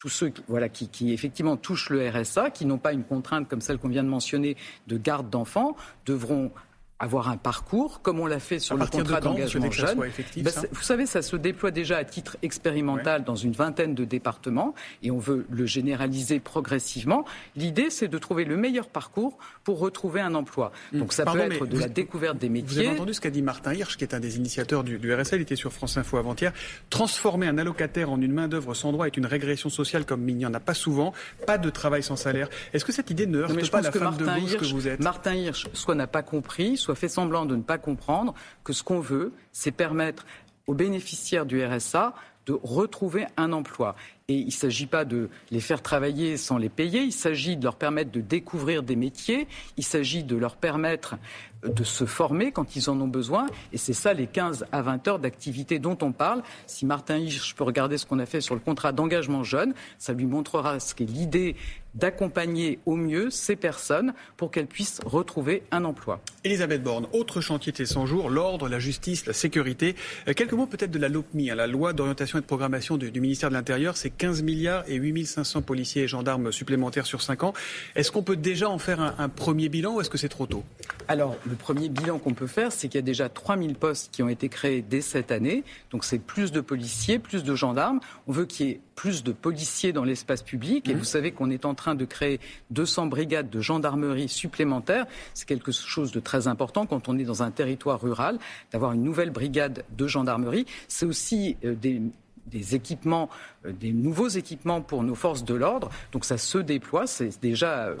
[0.00, 3.60] tous ceux voilà, qui, qui, effectivement touchent le RSA, qui n'ont pas une contrainte comme
[3.60, 6.50] celle qu'on vient de mentionner de garde d'enfants, devront
[7.00, 9.98] avoir un parcours, comme on l'a fait sur le contrat d'engagement jeune.
[10.36, 14.74] Ben, vous savez, ça se déploie déjà à titre expérimental dans une vingtaine de départements
[15.02, 17.24] et on veut le généraliser progressivement.
[17.56, 20.72] L'idée, c'est de trouver le meilleur parcours pour retrouver un emploi.
[20.92, 20.98] Hmm.
[20.98, 22.82] Donc ça peut être de la découverte des métiers.
[22.82, 25.14] Vous avez entendu ce qu'a dit Martin Hirsch, qui est un des initiateurs du, du
[25.14, 26.52] RSL, il était sur France Info avant-hier.
[26.90, 30.46] Transformer un allocataire en une main-d'œuvre sans droit est une régression sociale comme il n'y
[30.46, 31.14] en a pas souvent.
[31.46, 32.48] Pas de travail sans salaire.
[32.74, 35.00] Est-ce que cette idée ne heurte pas la femme de gauche que vous êtes?
[35.00, 38.82] Martin Hirsch, soit n'a pas compris, soit fait semblant de ne pas comprendre que ce
[38.82, 40.26] qu'on veut, c'est permettre
[40.66, 42.14] aux bénéficiaires du RSA
[42.46, 43.94] de retrouver un emploi.
[44.28, 47.64] Et il ne s'agit pas de les faire travailler sans les payer, il s'agit de
[47.64, 51.16] leur permettre de découvrir des métiers, il s'agit de leur permettre
[51.62, 53.46] de se former quand ils en ont besoin.
[53.72, 56.42] Et c'est ça les 15 à 20 heures d'activité dont on parle.
[56.66, 60.12] Si Martin Hirsch peut regarder ce qu'on a fait sur le contrat d'engagement jeune, ça
[60.12, 61.56] lui montrera ce qu'est l'idée
[61.94, 66.20] d'accompagner au mieux ces personnes pour qu'elles puissent retrouver un emploi.
[66.44, 69.96] Elisabeth Borne, autre chantier de ces 100 jours, l'ordre, la justice, la sécurité.
[70.28, 73.10] Euh, quelques mots peut-être de la LOPMI, hein, la loi d'orientation et de programmation du,
[73.10, 73.96] du ministère de l'Intérieur.
[73.96, 77.52] C'est 15 milliards et 8500 policiers et gendarmes supplémentaires sur 5 ans.
[77.96, 80.46] Est-ce qu'on peut déjà en faire un, un premier bilan ou est-ce que c'est trop
[80.46, 80.64] tôt?
[81.08, 84.22] Alors, le premier bilan qu'on peut faire, c'est qu'il y a déjà 3000 postes qui
[84.22, 85.64] ont été créés dès cette année.
[85.90, 88.00] Donc c'est plus de policiers, plus de gendarmes.
[88.26, 90.88] On veut qu'il y ait plus de policiers dans l'espace public.
[90.88, 90.98] Et mmh.
[90.98, 95.06] vous savez qu'on est en train de créer 200 brigades de gendarmerie supplémentaires.
[95.34, 98.38] C'est quelque chose de très important quand on est dans un territoire rural,
[98.72, 100.66] d'avoir une nouvelle brigade de gendarmerie.
[100.88, 102.00] C'est aussi euh, des
[102.46, 103.28] des équipements,
[103.64, 105.90] euh, des nouveaux équipements pour nos forces de l'ordre.
[106.12, 107.96] Donc ça se déploie, c'est déjà euh,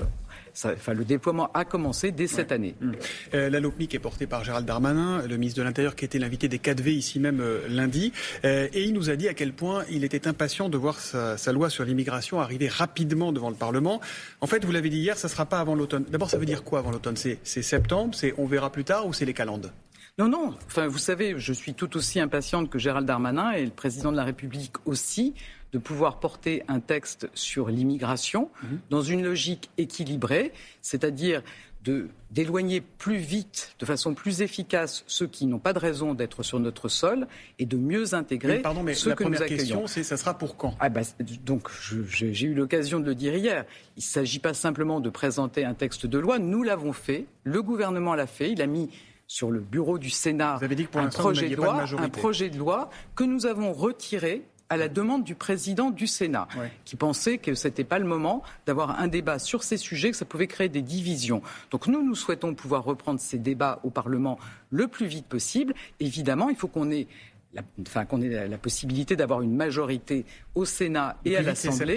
[0.54, 2.74] ça, enfin, le déploiement a commencé dès cette année.
[2.80, 2.92] Mmh.
[3.34, 6.48] Euh, la LOPMIC est portée par Gérald Darmanin, le ministre de l'Intérieur qui était l'invité
[6.48, 8.12] des 4V ici même euh, lundi.
[8.44, 11.36] Euh, et il nous a dit à quel point il était impatient de voir sa,
[11.36, 14.00] sa loi sur l'immigration arriver rapidement devant le Parlement.
[14.40, 16.04] En fait, vous l'avez dit hier, ça ne sera pas avant l'automne.
[16.08, 17.16] D'abord, ça veut dire quoi avant l'automne?
[17.16, 18.14] C'est septembre?
[18.14, 19.06] C'est on verra plus tard?
[19.06, 19.70] Ou c'est les calendes?
[20.20, 20.54] Non, non.
[20.66, 24.16] Enfin, vous savez, je suis tout aussi impatiente que Gérald Darmanin et le président de
[24.16, 25.34] la République aussi
[25.72, 28.66] de pouvoir porter un texte sur l'immigration mmh.
[28.90, 30.52] dans une logique équilibrée,
[30.82, 31.42] c'est-à-dire
[32.30, 36.60] d'éloigner plus vite, de façon plus efficace, ceux qui n'ont pas de raison d'être sur
[36.60, 37.26] notre sol
[37.58, 39.56] et de mieux intégrer mais pardon, mais ceux la que nous accueillons.
[39.56, 40.74] question, c'est ça sera pour quand?
[40.78, 41.00] Ah bah,
[41.46, 41.70] Donc,
[42.10, 43.64] j'ai eu l'occasion de le dire hier.
[43.96, 46.38] Il ne s'agit pas simplement de présenter un texte de loi.
[46.38, 47.24] Nous l'avons fait.
[47.44, 48.52] Le gouvernement l'a fait.
[48.52, 48.90] Il a mis
[49.30, 50.58] sur le bureau du Sénat
[50.94, 55.22] un projet de loi, un projet de loi que nous avons retiré à la demande
[55.22, 56.72] du président du Sénat, ouais.
[56.84, 60.16] qui pensait que ce n'était pas le moment d'avoir un débat sur ces sujets, que
[60.16, 61.42] ça pouvait créer des divisions.
[61.70, 64.36] Donc nous, nous souhaitons pouvoir reprendre ces débats au Parlement
[64.70, 65.74] le plus vite possible.
[66.00, 67.06] Évidemment, il faut qu'on ait
[67.54, 71.96] la, enfin, qu'on ait la, la possibilité d'avoir une majorité au Sénat et à l'Assemblée.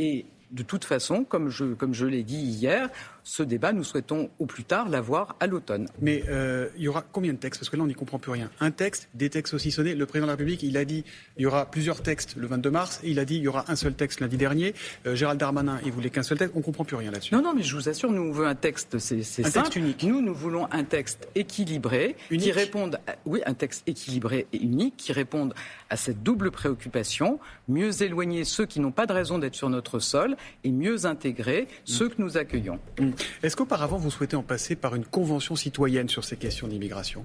[0.00, 2.90] Et de toute façon, comme je, comme je l'ai dit hier,
[3.24, 5.88] ce débat, nous souhaitons au plus tard l'avoir à l'automne.
[6.00, 7.58] Mais euh, il y aura combien de textes?
[7.58, 8.50] Parce que là, on n'y comprend plus rien.
[8.60, 9.94] Un texte, des textes aussi sonnés.
[9.94, 11.04] Le président de la République, il a dit
[11.38, 13.00] il y aura plusieurs textes le 22 mars.
[13.02, 14.74] Et il a dit il y aura un seul texte lundi dernier.
[15.06, 16.52] Euh, Gérald Darmanin, il voulait qu'un seul texte.
[16.54, 17.34] On ne comprend plus rien là-dessus.
[17.34, 19.50] Non, non, mais je vous assure, nous on veut un texte, c'est simple.
[19.50, 20.02] Texte unique.
[20.02, 22.44] Nous, nous voulons un texte équilibré, unique.
[22.44, 25.54] qui réponde, à, oui, un texte équilibré et unique, qui réponde
[25.88, 29.98] à cette double préoccupation mieux éloigner ceux qui n'ont pas de raison d'être sur notre
[29.98, 31.66] sol et mieux intégrer mmh.
[31.84, 32.78] ceux que nous accueillons.
[32.98, 33.13] Mmh.
[33.42, 37.24] Est-ce qu'auparavant vous souhaitez en passer par une convention citoyenne sur ces questions d'immigration?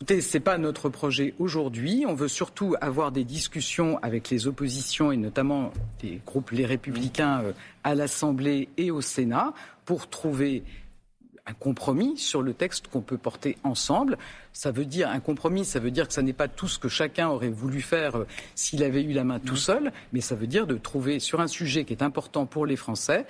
[0.00, 2.04] Écoutez, ce n'est pas notre projet aujourd'hui.
[2.06, 5.72] On veut surtout avoir des discussions avec les oppositions et notamment
[6.04, 7.52] les groupes Les Républicains euh,
[7.82, 9.54] à l'Assemblée et au Sénat
[9.84, 10.62] pour trouver
[11.48, 14.18] un compromis sur le texte qu'on peut porter ensemble.
[14.52, 16.88] Ça veut dire un compromis, ça veut dire que ça n'est pas tout ce que
[16.88, 20.46] chacun aurait voulu faire euh, s'il avait eu la main tout seul, mais ça veut
[20.46, 23.26] dire de trouver sur un sujet qui est important pour les Français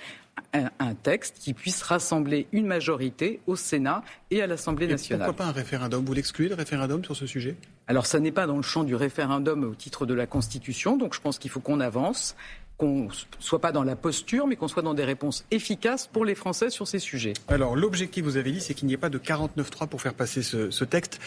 [0.53, 5.27] un, un, texte qui puisse rassembler une majorité au Sénat et à l'Assemblée nationale.
[5.27, 6.03] Pourquoi pas un référendum?
[6.05, 7.55] Vous l'excluez, le référendum, sur ce sujet?
[7.87, 11.13] Alors, ça n'est pas dans le champ du référendum au titre de la Constitution, donc
[11.13, 12.35] je pense qu'il faut qu'on avance
[12.77, 16.23] qu'on ne soit pas dans la posture, mais qu'on soit dans des réponses efficaces pour
[16.23, 17.33] les Français sur ces sujets.
[17.49, 20.41] Alors, l'objectif, vous avez dit, c'est qu'il n'y ait pas de 49.3 pour faire passer
[20.41, 21.19] ce, ce texte.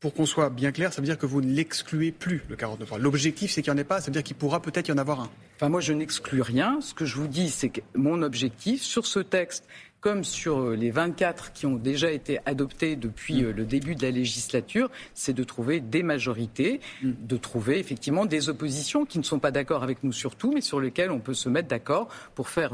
[0.00, 2.98] Pour qu'on soit bien clair, ça veut dire que vous ne l'excluez plus, le 49.3.
[2.98, 4.96] L'objectif, c'est qu'il n'y en ait pas, ça veut dire qu'il pourra peut-être y en
[4.96, 5.30] avoir un.
[5.56, 6.80] Enfin, moi, je n'exclus rien.
[6.80, 9.66] Ce que je vous dis, c'est que mon objectif, sur ce texte,
[10.00, 13.50] comme sur les 24 qui ont déjà été adoptés depuis mmh.
[13.50, 17.10] le début de la législature, c'est de trouver des majorités, mmh.
[17.20, 20.62] de trouver effectivement des oppositions qui ne sont pas d'accord avec nous sur tout, mais
[20.62, 22.72] sur lesquelles on peut se mettre d'accord pour faire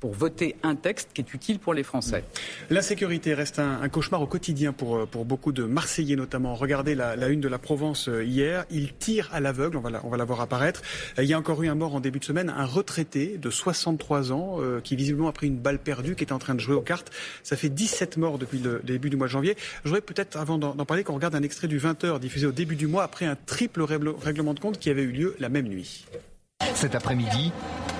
[0.00, 2.24] pour voter un texte qui est utile pour les Français.
[2.70, 6.54] L'insécurité reste un, cauchemar au quotidien pour, pour beaucoup de Marseillais notamment.
[6.54, 8.64] Regardez la, la une de la Provence hier.
[8.70, 10.82] Il tire à l'aveugle, on va, la, on va la voir apparaître.
[11.18, 14.32] Il y a encore eu un mort en début de semaine, un retraité de 63
[14.32, 16.74] ans euh, qui visiblement a pris une balle perdue, qui est en train de jouer
[16.74, 17.10] aux cartes.
[17.42, 19.56] Ça fait 17 morts depuis le début du mois de janvier.
[19.84, 22.86] Je peut-être, avant d'en parler, qu'on regarde un extrait du 20h diffusé au début du
[22.86, 26.06] mois après un triple règlement de compte qui avait eu lieu la même nuit.
[26.76, 27.52] Cet après-midi,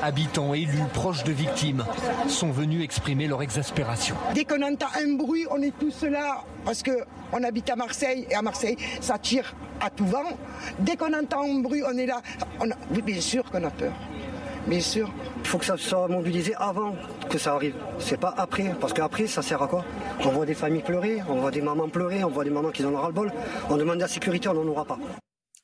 [0.03, 1.83] habitants élus proches de victimes
[2.29, 4.15] sont venus exprimer leur exaspération.
[4.35, 8.35] Dès qu'on entend un bruit, on est tous là parce qu'on habite à Marseille et
[8.35, 10.37] à Marseille, ça tire à tout vent.
[10.79, 12.21] Dès qu'on entend un bruit, on est là.
[12.61, 12.75] On a...
[12.91, 13.95] Oui, bien sûr qu'on a peur.
[14.67, 15.11] Bien sûr.
[15.39, 16.95] Il faut que ça soit mobilisé avant
[17.31, 17.77] que ça arrive.
[17.99, 18.75] C'est pas après.
[18.79, 19.87] Parce qu'après, ça sert à quoi?
[20.23, 22.85] On voit des familles pleurer, on voit des mamans pleurer, on voit des mamans qui
[22.85, 23.33] en ont ras-le-bol.
[23.71, 24.99] On demande la sécurité, on n'en aura pas.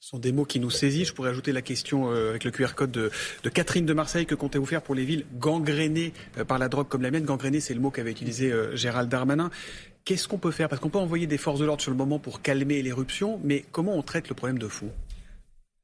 [0.02, 1.06] Ce sont des mots qui nous saisissent.
[1.06, 4.26] Je pourrais ajouter la question euh, avec le QR code de, Catherine de Marseille.
[4.26, 7.24] Que comptez-vous faire pour les villes gangrénées euh, par la drogue comme la mienne?
[7.24, 9.48] Gangrénées, c'est le mot qu'avait utilisé euh, Gérald Darmanin.
[10.04, 10.68] Qu'est-ce qu'on peut faire?
[10.68, 13.64] Parce qu'on peut envoyer des forces de l'ordre sur le moment pour calmer l'éruption, mais
[13.70, 14.90] comment on traite le problème de fou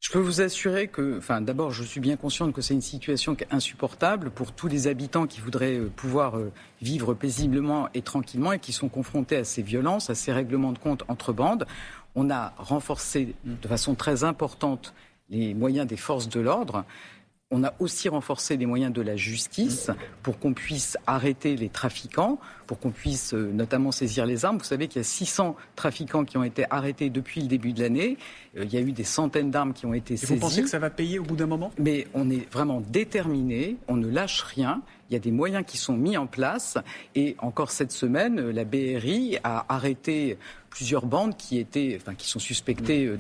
[0.01, 3.37] je peux vous assurer que, enfin, d'abord, je suis bien consciente que c'est une situation
[3.51, 6.39] insupportable pour tous les habitants qui voudraient pouvoir
[6.81, 10.79] vivre paisiblement et tranquillement et qui sont confrontés à ces violences, à ces règlements de
[10.79, 11.67] compte entre bandes.
[12.15, 14.95] On a renforcé de façon très importante
[15.31, 16.85] les moyens des forces de l'ordre.
[17.51, 19.91] On a aussi renforcé les moyens de la justice
[20.23, 24.59] pour qu'on puisse arrêter les trafiquants, pour qu'on puisse euh, notamment saisir les armes.
[24.59, 27.81] Vous savez qu'il y a 600 trafiquants qui ont été arrêtés depuis le début de
[27.81, 28.19] l'année.
[28.55, 30.35] Euh, il y a eu des centaines d'armes qui ont été saisies.
[30.35, 31.71] vous pensez que ça va payer au bout d'un moment?
[31.79, 34.83] Mais on est vraiment déterminé, on ne lâche rien.
[35.09, 36.77] Il y a des moyens qui sont mis en place.
[37.15, 40.37] Et encore cette semaine, la BRI a arrêté
[40.79, 43.13] plusieurs bandes qui étaient, enfin, qui sont suspectées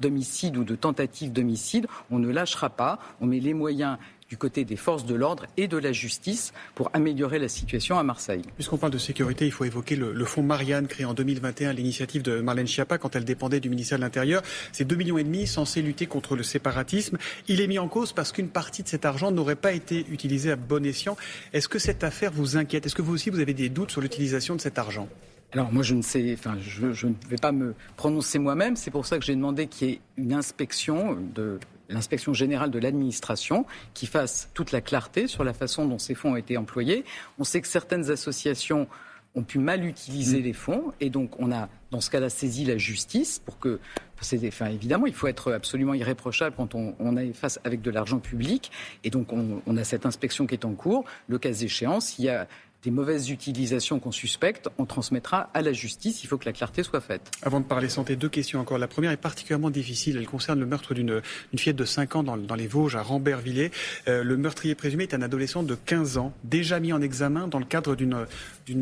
[0.00, 1.86] d'homicide ou de tentative d'homicide.
[2.10, 2.98] On ne lâchera pas.
[3.20, 3.98] On met les moyens
[4.30, 8.02] du côté des forces de l'ordre et de la justice pour améliorer la situation à
[8.02, 8.40] Marseille.
[8.54, 12.22] Puisqu'on parle de sécurité, il faut évoquer le, fonds Marianne créé en 2021 à l'initiative
[12.22, 14.40] de Marlène Schiappa quand elle dépendait du ministère de l'Intérieur.
[14.72, 17.18] C'est 2,5 millions et demi censés lutter contre le séparatisme.
[17.46, 20.52] Il est mis en cause parce qu'une partie de cet argent n'aurait pas été utilisée
[20.52, 21.18] à bon escient.
[21.52, 22.86] Est-ce que cette affaire vous inquiète?
[22.86, 25.10] Est-ce que vous aussi vous avez des doutes sur l'utilisation de cet argent?
[25.52, 28.76] Alors moi je ne sais, enfin je, je ne vais pas me prononcer moi-même.
[28.76, 32.78] C'est pour ça que j'ai demandé qu'il y ait une inspection de l'inspection générale de
[32.78, 37.04] l'administration qui fasse toute la clarté sur la façon dont ces fonds ont été employés.
[37.38, 38.88] On sait que certaines associations
[39.34, 40.44] ont pu mal utiliser mm.
[40.44, 43.78] les fonds et donc on a dans ce cas-là saisi la justice pour que
[44.20, 48.18] enfin, évidemment il faut être absolument irréprochable quand on, on est face avec de l'argent
[48.18, 48.70] public
[49.04, 52.26] et donc on, on, a cette inspection qui est en cours le cas échéant s'il
[52.26, 52.46] y a
[52.82, 56.24] des mauvaises utilisations qu'on suspecte, on transmettra à la justice.
[56.24, 57.30] Il faut que la clarté soit faite.
[57.42, 58.78] Avant de parler santé, deux questions encore.
[58.78, 60.16] La première est particulièrement difficile.
[60.16, 61.22] Elle concerne le meurtre d'une
[61.56, 63.70] fillette de 5 ans dans, les Vosges, à Rambervillers.
[64.08, 67.60] Euh, le meurtrier présumé est un adolescent de 15 ans, déjà mis en examen dans
[67.60, 68.26] le cadre d'une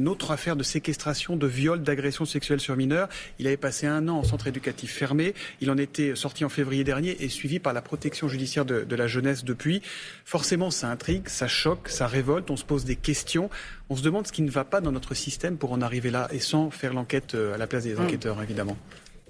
[0.07, 3.09] autre affaire de séquestration, de viol, d'agression sexuelle sur mineurs.
[3.39, 5.35] Il avait passé un an en centre éducatif fermé.
[5.61, 8.97] Il en était sorti en février dernier et suivi par la protection judiciaire de, de
[8.97, 9.83] la jeunesse depuis.
[10.25, 12.51] Forcément, ça intrigue, ça choque, ça révolte.
[12.51, 13.51] On se pose des questions
[13.91, 16.29] on se demande ce qui ne va pas dans notre système pour en arriver là,
[16.31, 18.03] et sans faire l'enquête euh, à la place des hmm.
[18.03, 18.77] enquêteurs, évidemment.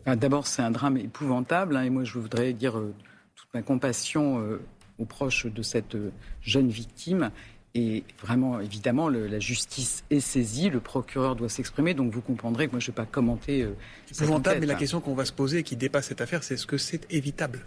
[0.05, 2.95] Ah, d'abord, c'est un drame épouvantable, hein, et moi je voudrais dire euh,
[3.35, 4.61] toute ma compassion euh,
[4.99, 5.97] aux proches de cette
[6.43, 7.31] jeune victime.
[7.75, 12.73] Et vraiment, évidemment, la justice est saisie, le procureur doit s'exprimer, donc vous comprendrez que
[12.73, 13.67] moi je ne vais pas commenter.
[14.11, 16.55] C'est épouvantable, mais la question qu'on va se poser et qui dépasse cette affaire, c'est
[16.55, 17.65] est-ce que c'est évitable?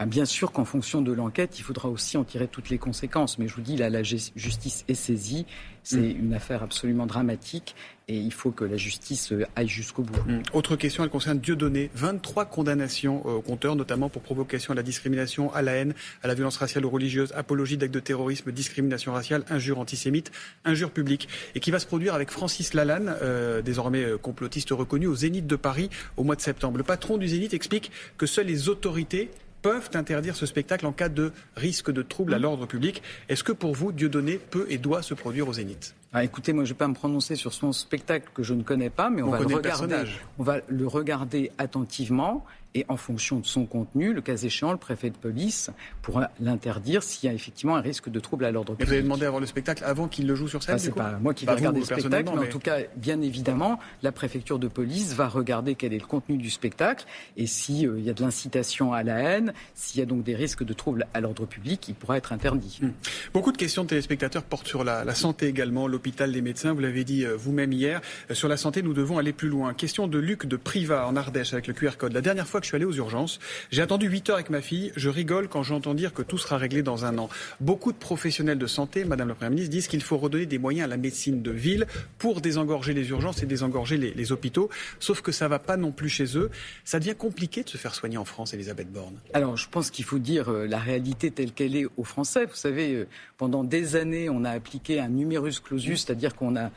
[0.00, 3.38] Ah, bien sûr qu'en fonction de l'enquête, il faudra aussi en tirer toutes les conséquences.
[3.38, 5.46] Mais je vous dis, là, la justice est saisie.
[5.84, 6.18] C'est mm.
[6.18, 7.76] une affaire absolument dramatique
[8.08, 10.18] et il faut que la justice euh, aille jusqu'au bout.
[10.26, 10.42] Mm.
[10.52, 11.90] Autre question, elle concerne Dieudonné.
[11.94, 16.26] 23 condamnations euh, au compteur, notamment pour provocation à la discrimination, à la haine, à
[16.26, 20.32] la violence raciale ou religieuse, apologie d'actes de terrorisme, discrimination raciale, injure antisémite,
[20.64, 21.28] injure publique.
[21.54, 25.56] Et qui va se produire avec Francis Lalanne, euh, désormais complotiste reconnu, au Zénith de
[25.56, 26.78] Paris au mois de septembre.
[26.78, 29.30] Le patron du Zénith explique que seules les autorités
[29.64, 33.02] peuvent interdire ce spectacle en cas de risque de trouble à l'ordre public.
[33.30, 35.94] Est-ce que pour vous, Dieudonné peut et doit se produire au Zénith?
[36.12, 38.62] Ah, écoutez, moi je ne vais pas me prononcer sur son spectacle que je ne
[38.62, 40.04] connais pas, mais on, va le regarder.
[40.38, 44.78] On va le regarder attentivement et en fonction de son contenu, le cas échéant, le
[44.78, 45.70] préfet de police
[46.02, 48.88] pourra l'interdire s'il y a effectivement un risque de trouble à l'ordre public.
[48.88, 50.94] vous avez demandé à voir le spectacle avant qu'il le joue sur scène Ce C'est
[50.94, 54.58] pas moi qui vais regarder le spectacle, mais, en tout cas, bien évidemment, la préfecture
[54.58, 57.06] de police va regarder quel est le contenu du spectacle
[57.36, 60.34] et s'il euh, y a de l'incitation à la haine, s'il y a donc des
[60.34, 62.80] risques de trouble à l'ordre public, il pourra être interdit.
[62.82, 62.90] Hmm.
[63.32, 66.72] Beaucoup de questions de téléspectateurs portent sur la, la santé également, l'hôpital, les médecins.
[66.72, 68.00] Vous l'avez dit euh, vous-même hier.
[68.30, 69.74] Euh, sur la santé, nous devons aller plus loin.
[69.74, 72.12] Question de Luc de Priva en Ardèche avec le QR code.
[72.12, 73.38] La dernière fois je suis allé aux urgences,
[73.70, 74.92] j'ai attendu 8 heures avec ma fille.
[74.96, 77.28] Je rigole quand j'entends dire que tout sera réglé dans un an.
[77.60, 80.86] Beaucoup de professionnels de santé, Madame la Première ministre, disent qu'il faut redonner des moyens
[80.86, 81.86] à la médecine de ville
[82.18, 84.70] pour désengorger les urgences et désengorger les, hôpitaux.
[84.98, 86.50] Sauf que ça ne va pas non plus chez eux.
[86.84, 89.16] Ça devient compliqué de se faire soigner en France, Elisabeth Borne.
[89.34, 92.46] Alors, je pense qu'il faut dire euh, la réalité telle qu'elle est aux Français.
[92.46, 96.70] Vous savez, pendant des années, on a appliqué un numerus clausus, c'est-à-dire qu'on a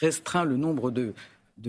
[0.00, 1.12] restreint le nombre de,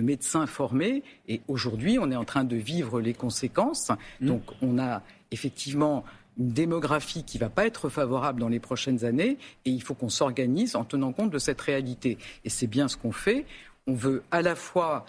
[0.01, 3.91] médecins formés et aujourd'hui on est en train de vivre les conséquences.
[4.21, 4.27] Mmh.
[4.27, 6.03] Donc on a effectivement
[6.37, 9.93] une démographie qui ne va pas être favorable dans les prochaines années et il faut
[9.93, 12.17] qu'on s'organise en tenant compte de cette réalité.
[12.43, 13.45] Et c'est bien ce qu'on fait.
[13.87, 15.05] On veut à la fois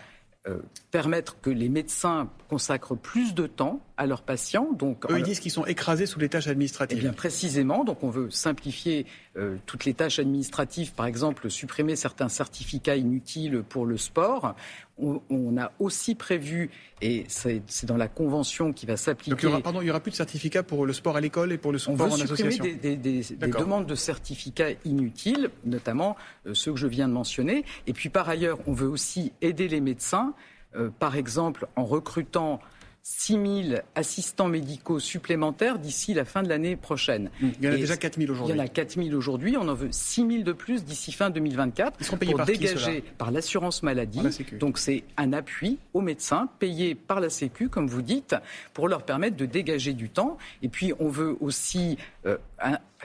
[0.47, 0.59] euh,
[0.91, 4.73] permettre que les médecins consacrent plus de temps à leurs patients.
[4.73, 6.99] Donc, Eux, ils disent qu'ils sont écrasés sous les tâches administratives.
[6.99, 7.85] Eh bien, précisément.
[7.85, 9.07] Donc, on veut simplifier
[9.37, 10.93] euh, toutes les tâches administratives.
[10.93, 14.57] Par exemple, supprimer certains certificats inutiles pour le sport.
[14.97, 16.71] On, a aussi prévu,
[17.03, 19.31] et c'est dans la convention qui va s'appliquer.
[19.31, 21.21] Donc, il y aura, pardon, il y aura plus de certificats pour le sport à
[21.21, 22.63] l'école et pour le sport en association.
[22.63, 26.17] Des, des, des, des, demandes de certificats inutiles, notamment
[26.47, 27.65] euh, ceux que je viens de mentionner.
[27.89, 30.35] Et puis, par ailleurs, on veut aussi aider les médecins.
[30.77, 32.61] Euh, par exemple, en recrutant
[33.07, 33.33] 6
[33.69, 37.31] 000 assistants médicaux supplémentaires d'ici la fin de l'année prochaine.
[37.39, 37.49] Mmh.
[37.61, 38.55] Il y en a déjà 4 000 aujourd'hui.
[38.55, 39.57] Il y en a 4 000 aujourd'hui.
[39.59, 42.47] On en veut 6 000 de plus d'ici fin 2024 Ils seront payés pour par
[42.47, 44.23] dégager qui, par l'assurance maladie.
[44.59, 48.37] Donc c'est un appui aux médecins payés par la Sécu, comme vous dites,
[48.73, 50.39] pour leur permettre de dégager du temps.
[50.63, 52.39] Et puis on veut aussi euh,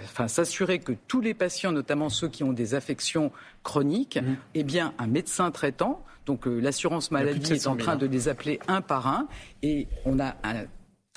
[0.01, 3.33] enfin, s'assurer que tous les patients, notamment ceux qui ont des affections
[3.63, 4.35] chroniques, mmh.
[4.55, 8.59] aient bien un médecin traitant donc euh, l'assurance maladie est en train de les appeler
[8.67, 9.27] un par un.
[9.63, 10.65] Et on a un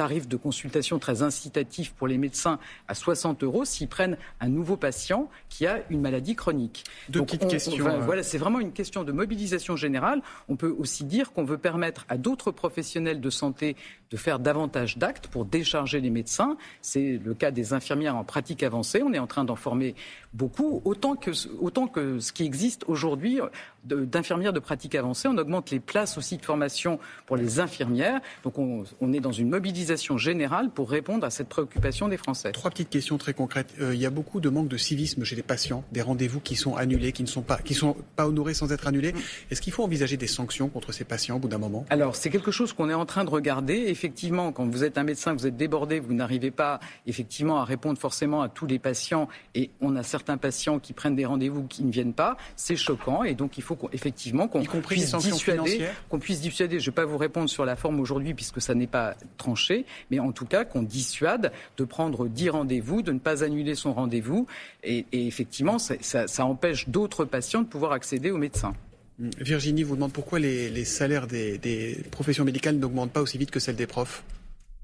[0.03, 4.77] tarif de consultation très incitatif pour les médecins à 60 euros s'ils prennent un nouveau
[4.77, 6.83] patient qui a une maladie chronique.
[7.09, 7.87] Deux petites questions.
[7.87, 8.01] Euh.
[8.01, 10.21] voilà, c'est vraiment une question de mobilisation générale.
[10.49, 13.77] On peut aussi dire qu'on veut permettre à d'autres professionnels de santé
[14.11, 16.57] de faire davantage d'actes pour décharger les médecins.
[16.81, 19.03] C'est le cas des infirmières en pratique avancée.
[19.05, 19.95] On est en train d'en former
[20.35, 21.31] beaucoup, autant que,
[21.61, 23.41] autant que ce qui existe aujourd'hui
[23.85, 25.29] d'infirmières de pratique avancée.
[25.29, 28.21] On augmente les places aussi de formation pour les infirmières.
[28.43, 32.53] Donc on, on est dans une mobilisation générale pour répondre à cette préoccupation des Français.
[32.53, 33.75] Trois petites questions très concrètes.
[33.81, 36.57] Euh, il y a beaucoup de manque de civisme chez les patients, des rendez-vous qui
[36.57, 39.15] sont annulés, qui ne sont pas, qui sont pas honorés sans être annulés.
[39.51, 41.85] Est-ce qu'il faut envisager des sanctions contre ces patients au bout d'un moment?
[41.91, 45.05] Alors c'est quelque chose qu'on est en train de regarder effectivement, quand vous êtes un
[45.05, 49.29] médecin, vous êtes débordé, vous n'arrivez pas effectivement à répondre forcément à tous les patients,
[49.55, 53.25] et on a certains patients qui prennent des rendez-vous qui ne viennent pas, c'est choquant,
[53.25, 56.81] et donc il faut effectivement qu'on puisse dissuader, qu'on puisse dissuader.
[56.81, 59.82] Je ne vais pas vous répondre sur la forme aujourd'hui puisque ça n'est pas tranché,
[60.11, 63.93] mais en tout cas qu'on dissuade de prendre dix rendez-vous, de ne pas annuler son
[63.93, 64.47] rendez-vous,
[64.83, 68.75] et, effectivement, ça, ça empêche d'autres patients de pouvoir accéder au médecin.
[69.19, 73.77] Virginie vous demande pourquoi les, salaires des, professions médicales n'augmentent pas aussi vite que celles
[73.77, 74.25] des profs?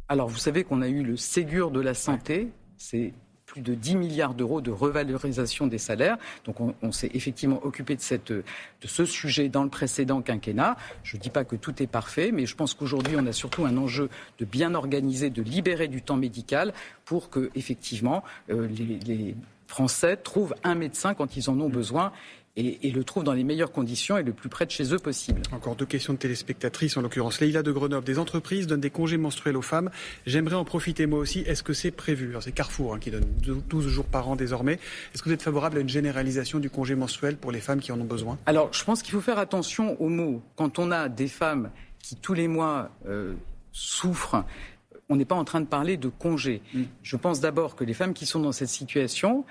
[0.08, 2.48] Alors, vous savez qu'on a eu le Ségur de la santé.
[2.76, 3.12] C'est
[3.58, 6.16] plus de 10 milliards d'euros de revalorisation des salaires.
[6.44, 8.44] Donc on, s'est effectivement occupé de, cette, de
[8.84, 10.76] ce sujet dans le précédent quinquennat.
[11.02, 13.64] Je ne dis pas que tout est parfait, mais je pense qu'aujourd'hui on a surtout
[13.66, 16.72] un enjeu de bien organiser, de libérer du temps médical
[17.04, 19.34] pour que effectivement euh, les, les
[19.66, 22.12] Français trouvent un médecin quand ils en ont besoin
[22.58, 25.42] et, le trouvent dans les meilleures conditions et le plus près de chez eux possible.
[25.52, 28.04] Encore deux questions de téléspectatrices, en l'occurrence Leïla de Grenoble.
[28.04, 29.90] Des entreprises donnent des congés menstruels aux femmes.
[30.26, 31.40] J'aimerais en profiter moi aussi.
[31.40, 32.34] Est-ce que c'est prévu?
[32.40, 33.26] C'est Carrefour hein, qui donne
[33.68, 34.74] 12 jours par an désormais.
[35.14, 37.92] Est-ce que vous êtes favorable à une généralisation du congé menstruel pour les femmes qui
[37.92, 38.38] en ont besoin?
[38.46, 40.42] Alors, je pense qu'il faut faire attention aux mots.
[40.56, 43.34] Quand on a des femmes qui tous les mois euh,
[43.72, 44.44] souffrent
[45.10, 46.60] on n'est pas en train de parler de congés.
[46.74, 46.82] Mm.
[47.02, 49.46] Je pense d'abord que les femmes qui sont dans cette situation,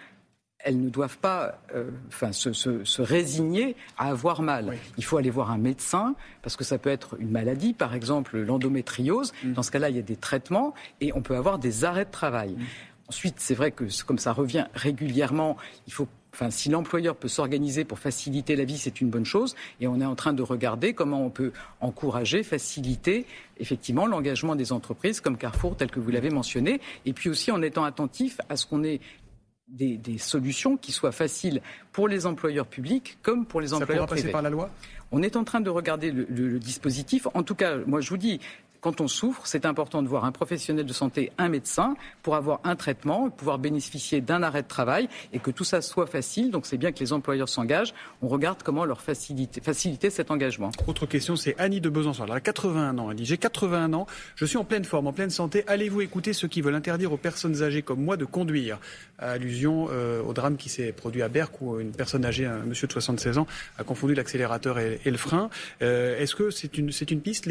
[0.68, 4.78] elles ne doivent pas euh, enfin, se, résigner à avoir mal.
[4.98, 8.38] Il faut aller voir un médecin, parce que ça peut être une maladie, par exemple
[8.38, 9.32] l'endométriose.
[9.44, 9.54] Mm.
[9.54, 12.12] Dans ce cas-là, il y a des traitements et on peut avoir des arrêts de
[12.12, 12.52] travail.
[12.52, 12.66] Mm.
[13.08, 15.56] Ensuite, c'est vrai que comme ça revient régulièrement,
[15.88, 19.56] il faut Enfin, si l'employeur peut s'organiser pour faciliter la vie, c'est une bonne chose.
[19.82, 21.52] Et on est en train de regarder comment on peut
[21.82, 23.26] encourager, faciliter
[23.60, 26.80] effectivement l'engagement des entreprises comme Carrefour, tel que vous l'avez mentionné.
[27.08, 29.00] Et puis aussi en étant attentif à ce qu'on ait
[29.68, 31.62] des, solutions qui soient faciles
[31.92, 34.70] pour les employeurs publics comme pour les employeurs Ça passer par la loi?
[35.12, 37.28] On est en train de regarder le, dispositif.
[37.34, 38.40] En tout cas, moi je vous dis,
[38.82, 42.60] quand on souffre, c'est important de voir un professionnel de santé, un médecin, pour avoir
[42.64, 46.52] un traitement, pouvoir bénéficier d'un arrêt de travail et que tout ça soit facile.
[46.52, 47.94] Donc c'est bien que les employeurs s'engagent.
[48.22, 50.72] On regarde comment leur faciliter, cet engagement.
[50.88, 52.26] Autre question, c'est Annie de Besançon.
[52.26, 53.12] Elle a 81 ans.
[53.12, 55.64] Elle dit J'ai 81 ans, je suis en pleine forme, en pleine santé.
[55.68, 58.80] Allez-vous écouter ceux qui veulent interdire aux personnes âgées comme moi de conduire?
[59.20, 62.88] Allusion euh, au drame qui s'est produit à Berck où une personne âgée, un monsieur
[62.88, 63.48] de 76 ans,
[63.78, 65.50] a confondu l'accélérateur et, le frein.
[65.82, 67.48] Euh, est-ce que c'est une, piste?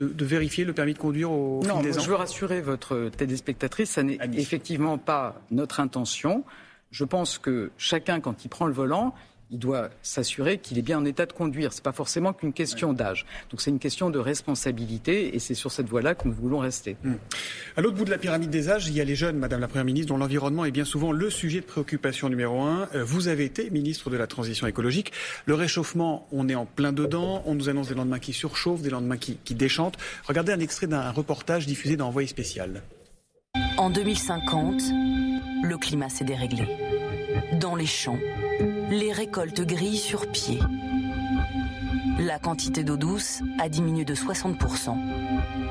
[0.00, 3.10] De, vérifier le permis de conduire au non, fil des ans Je veux rassurer votre
[3.16, 6.44] téléspectatrice, ça n'est effectivement pas notre intention.
[6.90, 9.14] Je pense que chacun, quand il prend le volant,
[9.50, 11.72] il doit s'assurer qu'il est bien en état de conduire.
[11.72, 13.26] Ce n'est pas forcément qu'une question d'âge.
[13.50, 16.96] Donc c'est une question de responsabilité et c'est sur cette voie-là que nous voulons rester.
[17.04, 17.14] Hmm.
[17.76, 19.68] À l'autre bout de la pyramide des âges, il y a les jeunes, Madame la
[19.68, 22.88] Première ministre, dont l'environnement est bien souvent le sujet de préoccupation numéro un.
[22.94, 25.12] Euh, vous avez été ministre de la Transition écologique.
[25.46, 27.42] Le réchauffement, on est en plein dedans.
[27.46, 29.96] On nous annonce des lendemains qui surchauffent, des lendemains qui, qui déchantent.
[30.26, 32.82] Regardez un extrait d'un reportage diffusé dans Envoyé spécial.
[33.78, 34.80] En 2050,
[35.64, 36.66] le climat s'est déréglé.
[37.60, 38.18] Dans les champs,
[38.90, 40.60] les récoltes grillent sur pied.
[42.18, 44.96] la quantité d'eau douce a diminué de 60%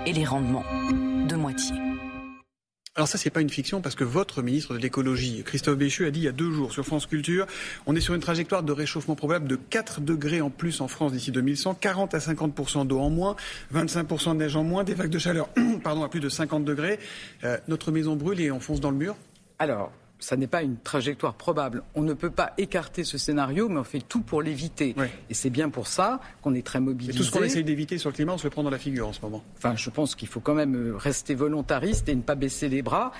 [0.05, 0.65] et les rendements
[1.27, 1.75] de moitié.
[2.97, 6.11] Alors ça, c'est pas une fiction parce que votre ministre de l'écologie, Christophe Béchu, a
[6.11, 7.45] dit il y a deux jours sur France Culture,
[7.85, 11.11] on est sur une trajectoire de réchauffement probable de 4 degrés en plus en France
[11.11, 13.35] d'ici 2100, 40 à 50% d'eau en moins,
[13.73, 15.49] 25% de neige en moins, des vagues de chaleur,
[15.83, 16.99] pardon, à plus de 50 degrés.
[17.43, 19.17] Euh, notre maison brûle et on fonce dans le mur?
[19.59, 21.83] Alors, ça n'est pas une trajectoire probable.
[21.93, 24.95] On ne peut pas écarter ce scénario, mais on fait tout pour l'éviter.
[25.29, 27.13] Et c'est bien pour ça qu'on est très mobilisé.
[27.13, 28.77] Et tout ce qu'on essaye d'éviter sur le climat, on se le prend dans la
[28.77, 29.43] figure en ce moment.
[29.57, 32.81] Enfin, je pense qu'il faut quand même euh, rester volontariste et ne pas baisser les
[32.81, 33.11] bras.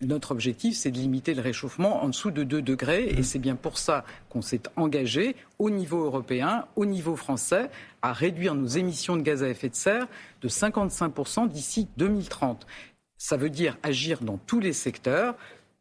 [0.00, 3.08] Notre objectif, c'est de limiter le réchauffement en dessous de 2 degrés.
[3.08, 3.24] Et mmh.
[3.24, 7.70] c'est bien pour ça qu'on s'est engagé au niveau européen, au niveau français,
[8.02, 10.06] à réduire nos émissions de gaz à effet de serre
[10.42, 12.66] de 55% d'ici 2030.
[13.16, 15.36] Ça veut dire agir dans tous les secteurs,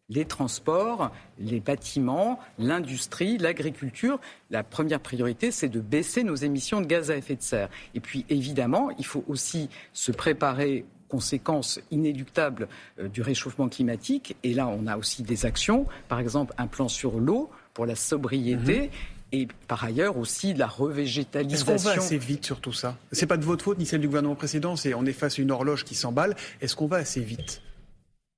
[0.10, 4.20] les transports, les bâtiments, l'industrie, l'agriculture.
[4.50, 7.70] La première priorité, c'est de baisser nos émissions de gaz à effet de serre.
[7.96, 12.68] Et puis, évidemment, il faut aussi se préparer aux conséquences inéluctables
[13.00, 14.36] euh, du réchauffement climatique.
[14.44, 17.96] Et là, on a aussi des actions, par exemple un plan sur l'eau pour la
[17.96, 18.82] sobriété.
[18.82, 18.90] Mhm.
[19.36, 21.74] Et par ailleurs aussi la revégétalisation.
[21.74, 22.96] Est-ce qu'on va assez vite sur tout ça?
[23.12, 24.76] C'est pas de votre faute ni celle du gouvernement précédent.
[24.76, 26.36] C'est on est face à une horloge qui s'emballe.
[26.62, 27.64] Est-ce qu'on va assez vite?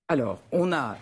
[0.07, 0.97] Alors, on a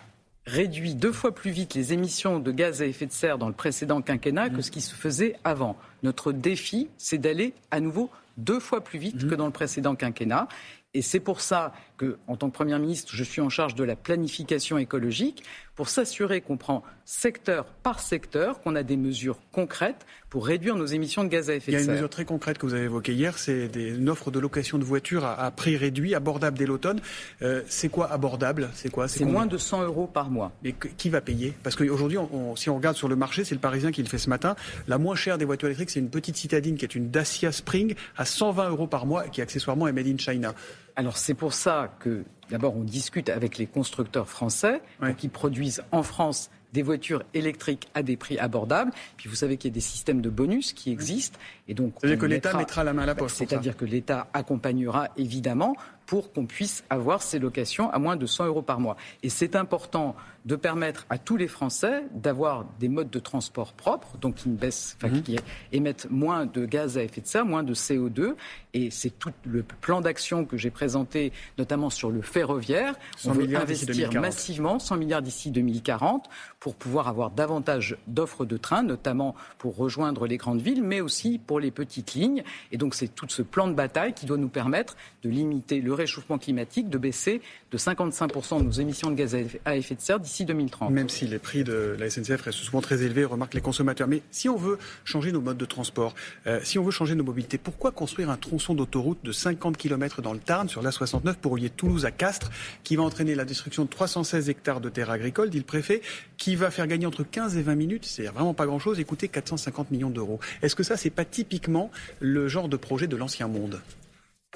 [0.46, 3.54] réduit deux fois plus vite les émissions de gaz à effet de serre dans le
[3.54, 4.62] précédent quinquennat que mmh.
[4.62, 5.76] ce qui se faisait avant.
[6.02, 9.28] Notre défi, c'est d'aller à nouveau deux fois plus vite mmh.
[9.28, 10.48] que dans le précédent quinquennat.
[10.92, 13.84] Et c'est pour ça que, en tant que Premier ministre, je suis en charge de
[13.84, 15.42] la planification écologique
[15.76, 20.86] pour s'assurer qu'on prend secteur par secteur, qu'on a des mesures concrètes pour réduire nos
[20.86, 21.80] émissions de gaz à effet de serre.
[21.80, 24.30] Il y a une mesure très concrète que vous avez évoquée hier, c'est une offre
[24.30, 27.00] de location de voitures à, prix réduit, abordable dès l'automne.
[27.42, 28.70] Euh, c'est quoi abordable?
[28.74, 29.08] C'est quoi?
[29.08, 30.52] C'est moins de 100 euros par mois.
[30.64, 31.54] Et qui va payer?
[31.62, 32.18] Parce qu'aujourd'hui,
[32.56, 34.56] si on regarde sur le marché, c'est le Parisien qui le fait ce matin.
[34.88, 37.94] La moins chère des voitures électriques, c'est une petite citadine qui est une Dacia Spring
[38.16, 40.54] à 120 euros par mois, qui accessoirement est made in China.
[40.96, 44.80] Alors c'est pour ça que d'abord on discute avec les constructeurs français
[45.18, 48.90] qui produisent en France des voitures électriques à des prix abordables.
[49.16, 51.38] Puis vous savez qu'il y a des systèmes de bonus qui existent.
[51.68, 53.32] Et donc, C'est-à-dire que l'État mettra la main à la poche.
[53.32, 55.76] C'est-à-dire que l'État accompagnera évidemment
[56.06, 58.96] pour qu'on puisse avoir ces locations à moins de 100 euros par mois.
[59.22, 64.18] Et c'est important de permettre à tous les Français d'avoir des modes de transport propres,
[64.18, 65.22] donc qui, baissent, mhm.
[65.22, 65.38] qui
[65.72, 68.34] émettent moins de gaz à effet de serre, moins de CO2.
[68.74, 72.94] Et c'est tout le plan d'action que j'ai présenté, notamment sur le ferroviaire.
[73.24, 76.28] On veut investir massivement, 100 milliards d'ici 2040,
[76.60, 81.38] pour pouvoir avoir davantage d'offres de trains, notamment pour rejoindre les grandes villes, mais aussi
[81.38, 82.42] pour les petites lignes.
[82.70, 85.93] Et donc c'est tout ce plan de bataille qui doit nous permettre de limiter le
[85.94, 87.40] réchauffement climatique, de baisser
[87.70, 90.90] de 55% nos émissions de gaz à effet de serre d'ici 2030.
[90.90, 94.08] Même si les prix de la SNCF restent souvent très élevés, remarquent les consommateurs.
[94.08, 96.14] Mais si on veut changer nos modes de transport,
[96.46, 100.22] euh, si on veut changer nos mobilités, pourquoi construire un tronçon d'autoroute de 50 km
[100.22, 102.50] dans le Tarn sur l'A69 pour relier Toulouse à Castres,
[102.82, 106.02] qui va entraîner la destruction de 316 hectares de terres agricoles, dit le préfet,
[106.36, 109.28] qui va faire gagner entre 15 et 20 minutes, c'est vraiment pas grand-chose, et coûter
[109.28, 110.40] 450 millions d'euros.
[110.62, 111.90] Est-ce que ça, c'est pas typiquement
[112.20, 113.80] le genre de projet de l'ancien monde?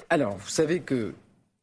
[0.09, 1.13] Alors, vous savez que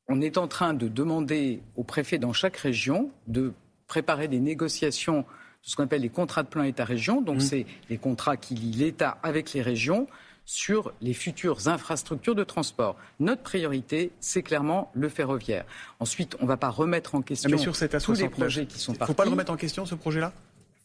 [0.08, 3.52] on est en train de demander aux préfets dans chaque région de
[3.86, 5.24] préparer des négociations de
[5.62, 7.20] ce qu'on appelle les contrats de plan État-région.
[7.20, 7.40] Donc, mmh.
[7.40, 10.06] c'est les contrats qui lient l'État avec les régions
[10.44, 12.96] sur les futures infrastructures de transport.
[13.18, 15.64] Notre priorité, c'est clairement le ferroviaire.
[15.98, 18.78] Ensuite, on ne va pas remettre en question Mais sur cette tous les projets qui
[18.78, 19.00] sont partis.
[19.00, 20.32] Il ne faut pas le remettre en question, ce projet-là?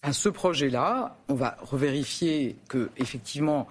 [0.01, 3.67] À ce projet-là, on va revérifier que, effectivement,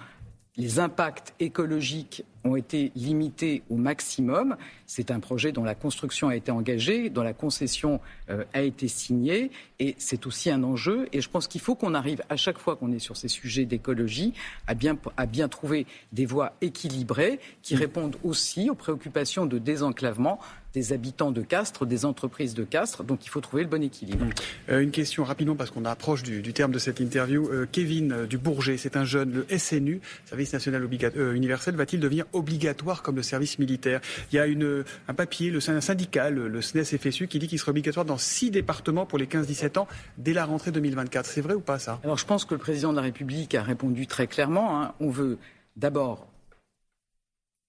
[0.56, 4.56] les impacts écologiques ont été limités au maximum.
[4.86, 8.88] C'est un projet dont la construction a été engagée, dont la concession euh, a été
[8.88, 11.08] signée, et c'est aussi un enjeu.
[11.12, 13.64] Et je pense qu'il faut qu'on arrive, à chaque fois qu'on est sur ces sujets
[13.64, 14.34] d'écologie,
[14.66, 20.40] à bien, trouver des voies équilibrées qui répondent aussi aux préoccupations de désenclavement
[20.74, 23.04] des habitants de Castres, des entreprises de Castres.
[23.04, 24.24] Donc il faut trouver le bon équilibre.
[24.24, 24.30] Mmh.
[24.70, 27.48] Euh, une question rapidement parce qu'on approche du, terme de cette interview.
[27.50, 30.88] Euh, Kevin du Bourget, c'est un jeune, le SNU, Service national
[31.34, 34.00] universel, va-t-il devenir obligatoire comme le service militaire?
[34.32, 38.04] Il y a une, un papier, le syndicat, le, SNES-FSU, qui dit qu'il sera obligatoire
[38.04, 41.26] dans six départements pour les 15-17 ans dès la rentrée 2024.
[41.26, 42.00] C'est vrai ou pas ça?
[42.04, 44.80] Alors je pense que le président de la République a répondu très clairement.
[44.80, 44.94] Hein.
[45.00, 45.38] On veut
[45.76, 46.29] d'abord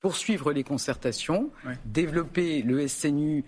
[0.02, 1.52] poursuivre les concertations,
[1.86, 3.46] développer le SNU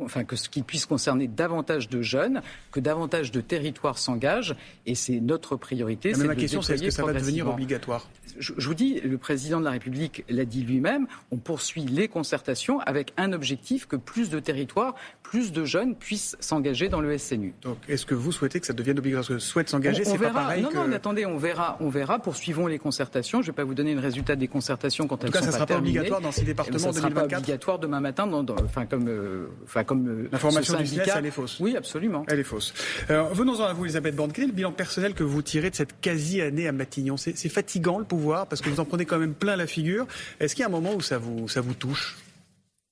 [0.00, 4.94] enfin que ce qui puisse concerner davantage de jeunes, que davantage de territoires s'engagent, et
[4.94, 6.12] c'est notre priorité.
[6.18, 9.16] Mais ma question, c'est est-ce que ça va devenir obligatoire je, je, vous dis, le
[9.16, 13.96] président de la République l'a dit lui-même, on poursuit les concertations avec un objectif que
[13.96, 17.54] plus de territoires, plus de jeunes puissent s'engager dans le SNU.
[17.62, 19.40] Donc, est-ce que vous souhaitez que ça devienne obligatoire?
[19.40, 20.76] Souhaite s'engager, c'est pas pareil Non, que...
[20.76, 22.18] non, attendez, on verra, on verra.
[22.18, 23.40] Poursuivons les concertations.
[23.42, 25.38] Je ne vais pas vous donner le résultat des concertations quand en elles tout cas,
[25.38, 27.28] sont ça pas sera pas obligatoire dans ces départements ça sera 2024.
[27.30, 31.04] pas obligatoire demain matin, dans, dans, enfin comme, euh, enfin comme euh, l'information du SNES,
[31.16, 31.58] elle est fausse.
[31.60, 32.24] Oui, absolument.
[32.28, 32.74] Elle est fausse.
[33.08, 34.32] Alors, venons-en à vous, Elisabeth Borne.
[34.32, 37.98] Quel est le bilan personnel que vous tirez de cette quasi-année à Matignon C'est fatigant
[37.98, 40.06] le pouvoir parce que vous en prenez quand même plein la figure.
[40.40, 42.16] Est-ce qu'il y a un moment où ça vous, ça vous touche?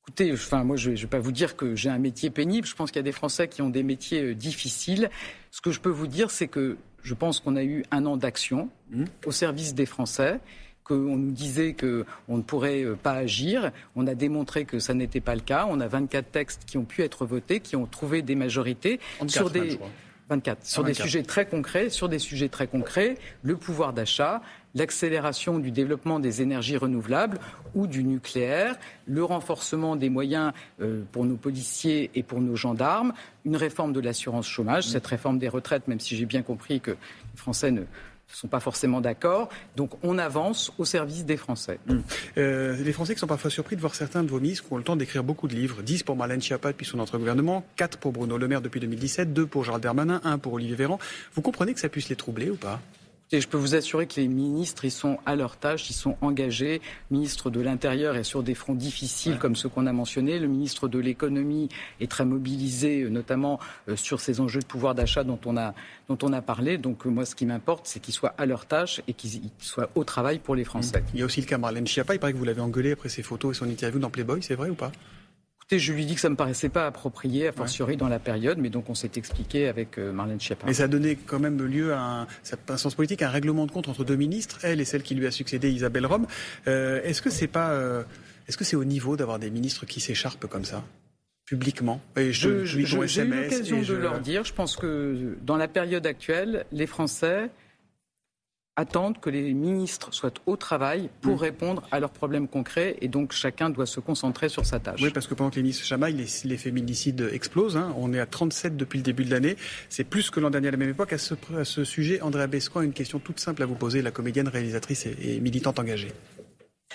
[0.07, 2.67] Écoutez, enfin, moi, je ne vais pas vous dire que j'ai un métier pénible.
[2.67, 5.11] Je pense qu'il y a des Français qui ont des métiers euh, difficiles.
[5.51, 8.17] Ce que je peux vous dire, c'est que je pense qu'on a eu un an
[8.17, 9.05] d'action mmh.
[9.27, 10.41] au service des Français
[10.85, 13.73] qu'on nous disait qu'on ne pourrait euh, pas agir.
[13.97, 15.67] On a démontré que ça n'était pas le cas.
[15.69, 19.51] On a 24 textes qui ont pu être votés, qui ont trouvé des majorités sur
[19.51, 19.79] des...
[20.29, 20.65] 24.
[20.65, 20.87] Sur 24.
[20.87, 24.41] des sujets très concrets, sur des sujets très concrets, le pouvoir d'achat,
[24.75, 27.39] l'accélération du développement des énergies renouvelables
[27.75, 28.77] ou du nucléaire,
[29.07, 33.13] le renforcement des moyens euh, pour nos policiers et pour nos gendarmes,
[33.45, 36.93] une réforme de l'assurance chômage, cette réforme des retraites, même si j'ai bien compris que
[36.93, 37.83] les Français ne
[38.37, 39.49] ne sont pas forcément d'accord.
[39.77, 41.79] Donc on avance au service des Français.
[41.87, 41.97] Mmh.
[42.39, 44.77] Euh, les Français qui sont parfois surpris de voir certains de vos ministres qui ont
[44.77, 45.83] le temps d'écrire beaucoup de livres.
[45.83, 49.33] 10 pour Marlène Schiappa depuis son entre gouvernement, 4 pour Bruno Le Maire depuis 2017,
[49.33, 50.99] 2 pour Gérald Darmanin, 1 pour Olivier Véran.
[51.35, 52.81] Vous comprenez que ça puisse les troubler ou pas?
[53.35, 56.17] Et je peux vous assurer que les ministres, ils sont à leur tâche, ils sont
[56.21, 56.81] engagés.
[57.11, 60.39] Le ministre de l'Intérieur est sur des fronts difficiles comme ceux qu'on a mentionnés.
[60.39, 61.69] Le ministre de l'Économie
[62.01, 63.59] est très mobilisé, euh, notamment
[63.89, 65.75] euh, sur ces enjeux de pouvoir d'achat dont on a
[66.09, 66.79] dont on a parlé.
[66.79, 69.91] Donc euh, moi, ce qui m'importe, c'est qu'ils soient à leur tâche et qu'ils soient
[69.95, 71.03] au travail pour les Français.
[71.13, 72.15] Il y a aussi le cas Marlène Schiappa.
[72.15, 74.43] Il paraît que vous l'avez engueulé après ses photos et son interview dans Playboy.
[74.43, 74.93] C'est vrai ou pas?
[75.65, 77.97] Écoutez, je lui dis que ça me paraissait pas approprié, a fortiori ouais.
[77.97, 80.67] dans la période, mais donc on s'est expliqué avec euh, Marlène Schiappa.
[80.67, 82.27] Mais ça a donné quand même lieu à un,
[82.69, 85.27] un sens politique, un règlement de compte entre deux ministres, elle et celle qui lui
[85.27, 86.27] a succédé, Isabelle Rome.
[86.69, 88.03] Euh, est-ce que c'est pas, euh,
[88.47, 90.85] est-ce que c'est au niveau d'avoir des ministres qui s'écharpent comme ça
[91.47, 91.99] publiquement?
[92.19, 95.69] Et je, je, je, J'ai eu l'occasion de leur dire, je pense que dans la
[95.69, 97.49] période actuelle, les Français
[98.77, 101.41] attendent que les ministres soient au travail pour mmh.
[101.41, 105.01] répondre à leurs problèmes concrets et donc chacun doit se concentrer sur sa tâche.
[105.03, 107.77] Oui, parce que pendant que les ministres chamaillent, les, les féminicides explosent.
[107.77, 107.95] Hein.
[107.97, 109.57] On est à 37 depuis le début de l'année.
[109.89, 111.13] C'est plus que l'an dernier à la même époque.
[111.13, 114.03] À ce, à ce sujet, Andrea Bescoin a une question toute simple à vous poser,
[114.03, 116.13] la comédienne, réalisatrice et, et militante engagée.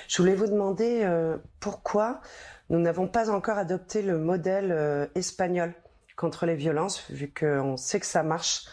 [0.08, 2.22] Je voulais vous demander euh, pourquoi
[2.70, 5.74] nous n'avons pas encore adopté le modèle euh, espagnol
[6.16, 8.66] contre les violences, vu qu'on sait que ça marche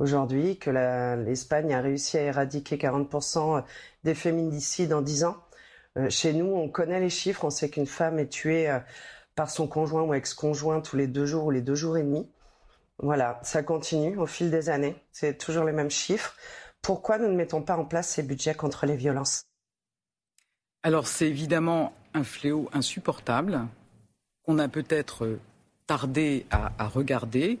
[0.00, 0.70] aujourd'hui, que
[1.24, 3.62] l'Espagne a réussi à éradiquer 40%
[4.02, 5.36] des féminicides en 10 ans.
[5.98, 8.78] Euh, chez nous, on connaît les chiffres, on sait qu'une femme est tuée euh,
[9.34, 12.28] par son conjoint ou ex-conjoint tous les deux jours ou les deux jours et demi.
[12.98, 16.34] Voilà, ça continue au fil des années, c'est toujours les mêmes chiffres.
[16.82, 19.42] Pourquoi nous ne mettons pas en place ces budgets contre les violences?
[20.82, 23.66] Alors c'est évidemment un fléau insupportable
[24.44, 25.38] qu'on a peut-être
[25.86, 27.58] tardé à regarder,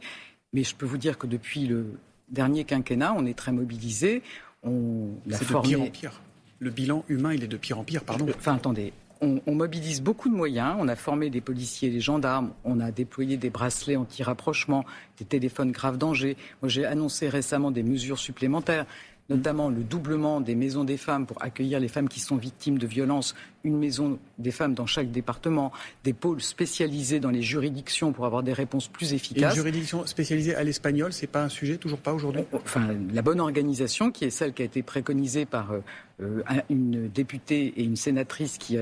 [0.52, 1.98] mais je peux vous dire que depuis le
[2.30, 4.22] dernier quinquennat, on est très mobilisé.
[4.62, 5.68] On C'est formé...
[5.68, 6.22] de pire en pire.
[6.58, 8.26] Le bilan humain, il est de pire en pire, pardon.
[8.36, 8.92] Enfin, attendez.
[9.22, 10.76] On, on, mobilise beaucoup de moyens.
[10.78, 12.52] On a formé des policiers, des gendarmes.
[12.64, 14.84] On a déployé des bracelets anti-rapprochement,
[15.18, 16.36] des téléphones grave danger.
[16.62, 18.86] Moi, j'ai annoncé récemment des mesures supplémentaires
[19.30, 22.86] notamment le doublement des maisons des femmes pour accueillir les femmes qui sont victimes de
[22.86, 25.72] violences, une maison des femmes dans chaque département,
[26.04, 29.54] des pôles spécialisés dans les juridictions pour avoir des réponses plus efficaces.
[29.54, 32.42] Et une juridiction spécialisée à l'espagnol, c'est pas un sujet, toujours pas aujourd'hui?
[32.52, 35.72] Enfin, la bonne organisation, qui est celle qui a été préconisée par
[36.20, 38.78] euh, une députée et une sénatrice qui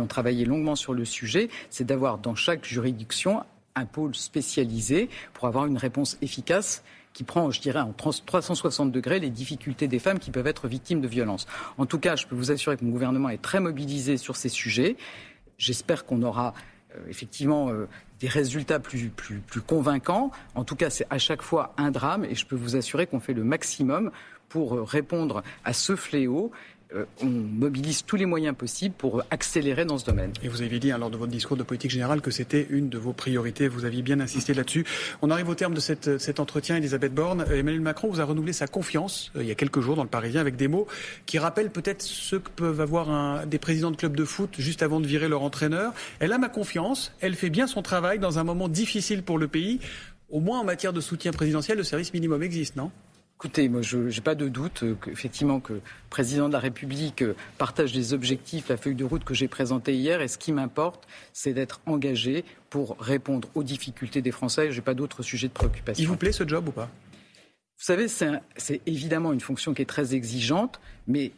[0.00, 3.44] ont travaillé longuement sur le sujet, c'est d'avoir dans chaque juridiction
[3.74, 6.82] un pôle spécialisé pour avoir une réponse efficace
[7.12, 11.00] qui prend, je dirais, en 360 degrés les difficultés des femmes qui peuvent être victimes
[11.00, 11.46] de violences.
[11.78, 14.48] En tout cas, je peux vous assurer que mon gouvernement est très mobilisé sur ces
[14.48, 14.96] sujets.
[15.58, 16.54] J'espère qu'on aura
[16.94, 17.88] euh, effectivement euh,
[18.20, 20.30] des résultats plus, plus, plus convaincants.
[20.54, 23.20] En tout cas, c'est à chaque fois un drame et je peux vous assurer qu'on
[23.20, 24.10] fait le maximum
[24.48, 26.52] pour euh, répondre à ce fléau
[27.22, 30.32] on mobilise tous les moyens possibles pour accélérer dans ce domaine.
[30.42, 32.88] Et vous aviez dit hein, lors de votre discours de politique générale que c'était une
[32.88, 33.68] de vos priorités.
[33.68, 34.84] Vous aviez bien insisté là-dessus.
[35.22, 36.76] On arrive au terme de cet entretien.
[36.76, 39.96] Elisabeth Borne, Emmanuel Macron vous a renouvelé sa confiance euh, il y a quelques jours
[39.96, 40.86] dans le Parisien avec des mots
[41.26, 44.82] qui rappellent peut-être ce que peuvent avoir un, des présidents de clubs de foot juste
[44.82, 45.92] avant de virer leur entraîneur.
[46.20, 47.12] Elle a ma confiance.
[47.20, 49.80] Elle fait bien son travail dans un moment difficile pour le pays.
[50.30, 52.90] Au moins en matière de soutien présidentiel, le service minimum existe, non?
[53.44, 57.24] Écoutez, moi, je n'ai pas de doute qu'effectivement que le président de la République
[57.58, 60.20] partage des objectifs, la feuille de route que j'ai présentée hier.
[60.20, 64.70] Et ce qui m'importe, c'est d'être engagé pour répondre aux difficultés des Français.
[64.70, 66.00] Je n'ai pas d'autres sujets de préoccupation.
[66.00, 66.88] Il vous plaît ce job ou pas?
[67.78, 71.32] Vous savez, c'est évidemment une fonction qui est très exigeante, mais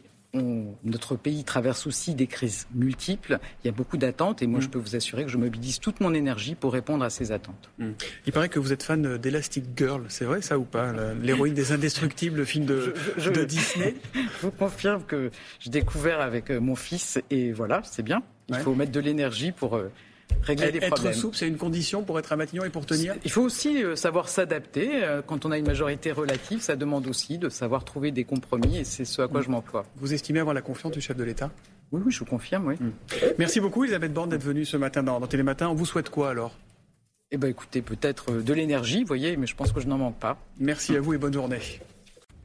[0.83, 3.39] notre pays traverse aussi des crises multiples.
[3.63, 4.71] Il y a beaucoup d'attentes et moi, je mm.
[4.71, 7.69] peux vous assurer que je mobilise toute mon énergie pour répondre à ces attentes.
[7.79, 7.91] Mm.
[8.25, 10.03] Il paraît que vous êtes fan d'Elastic Girl.
[10.09, 14.51] C'est vrai ça ou pas L'héroïne des Indestructibles, le film de, de Disney Je vous
[14.51, 18.21] confirme que j'ai découvert avec euh, mon fils et voilà, c'est bien.
[18.49, 19.91] Il faut mettre de l'énergie pour euh,
[20.43, 21.11] régler des problèmes.
[21.11, 23.83] Être souple, c'est une condition pour être à Matignon et pour tenir Il faut aussi
[23.83, 25.03] euh, savoir s'adapter.
[25.03, 28.77] Euh, quand on a une majorité relative, ça demande aussi de savoir trouver des compromis
[28.77, 29.85] et c'est ce à quoi je m'emploie.
[29.97, 31.51] Vous estimez avoir la confiance du chef de l'État?
[31.91, 32.75] Oui, oui, je vous confirme, oui.
[32.79, 32.91] Hmm.
[33.37, 35.69] Merci beaucoup, Elisabeth Borne, d'être venue ce matin dans, dans Télématin.
[35.69, 36.57] On vous souhaite quoi alors?
[37.31, 39.97] Eh bien, écoutez, peut-être euh, de l'énergie, vous voyez, mais je pense que je n'en
[39.97, 40.37] manque pas.
[40.59, 41.59] Merci à vous et bonne journée.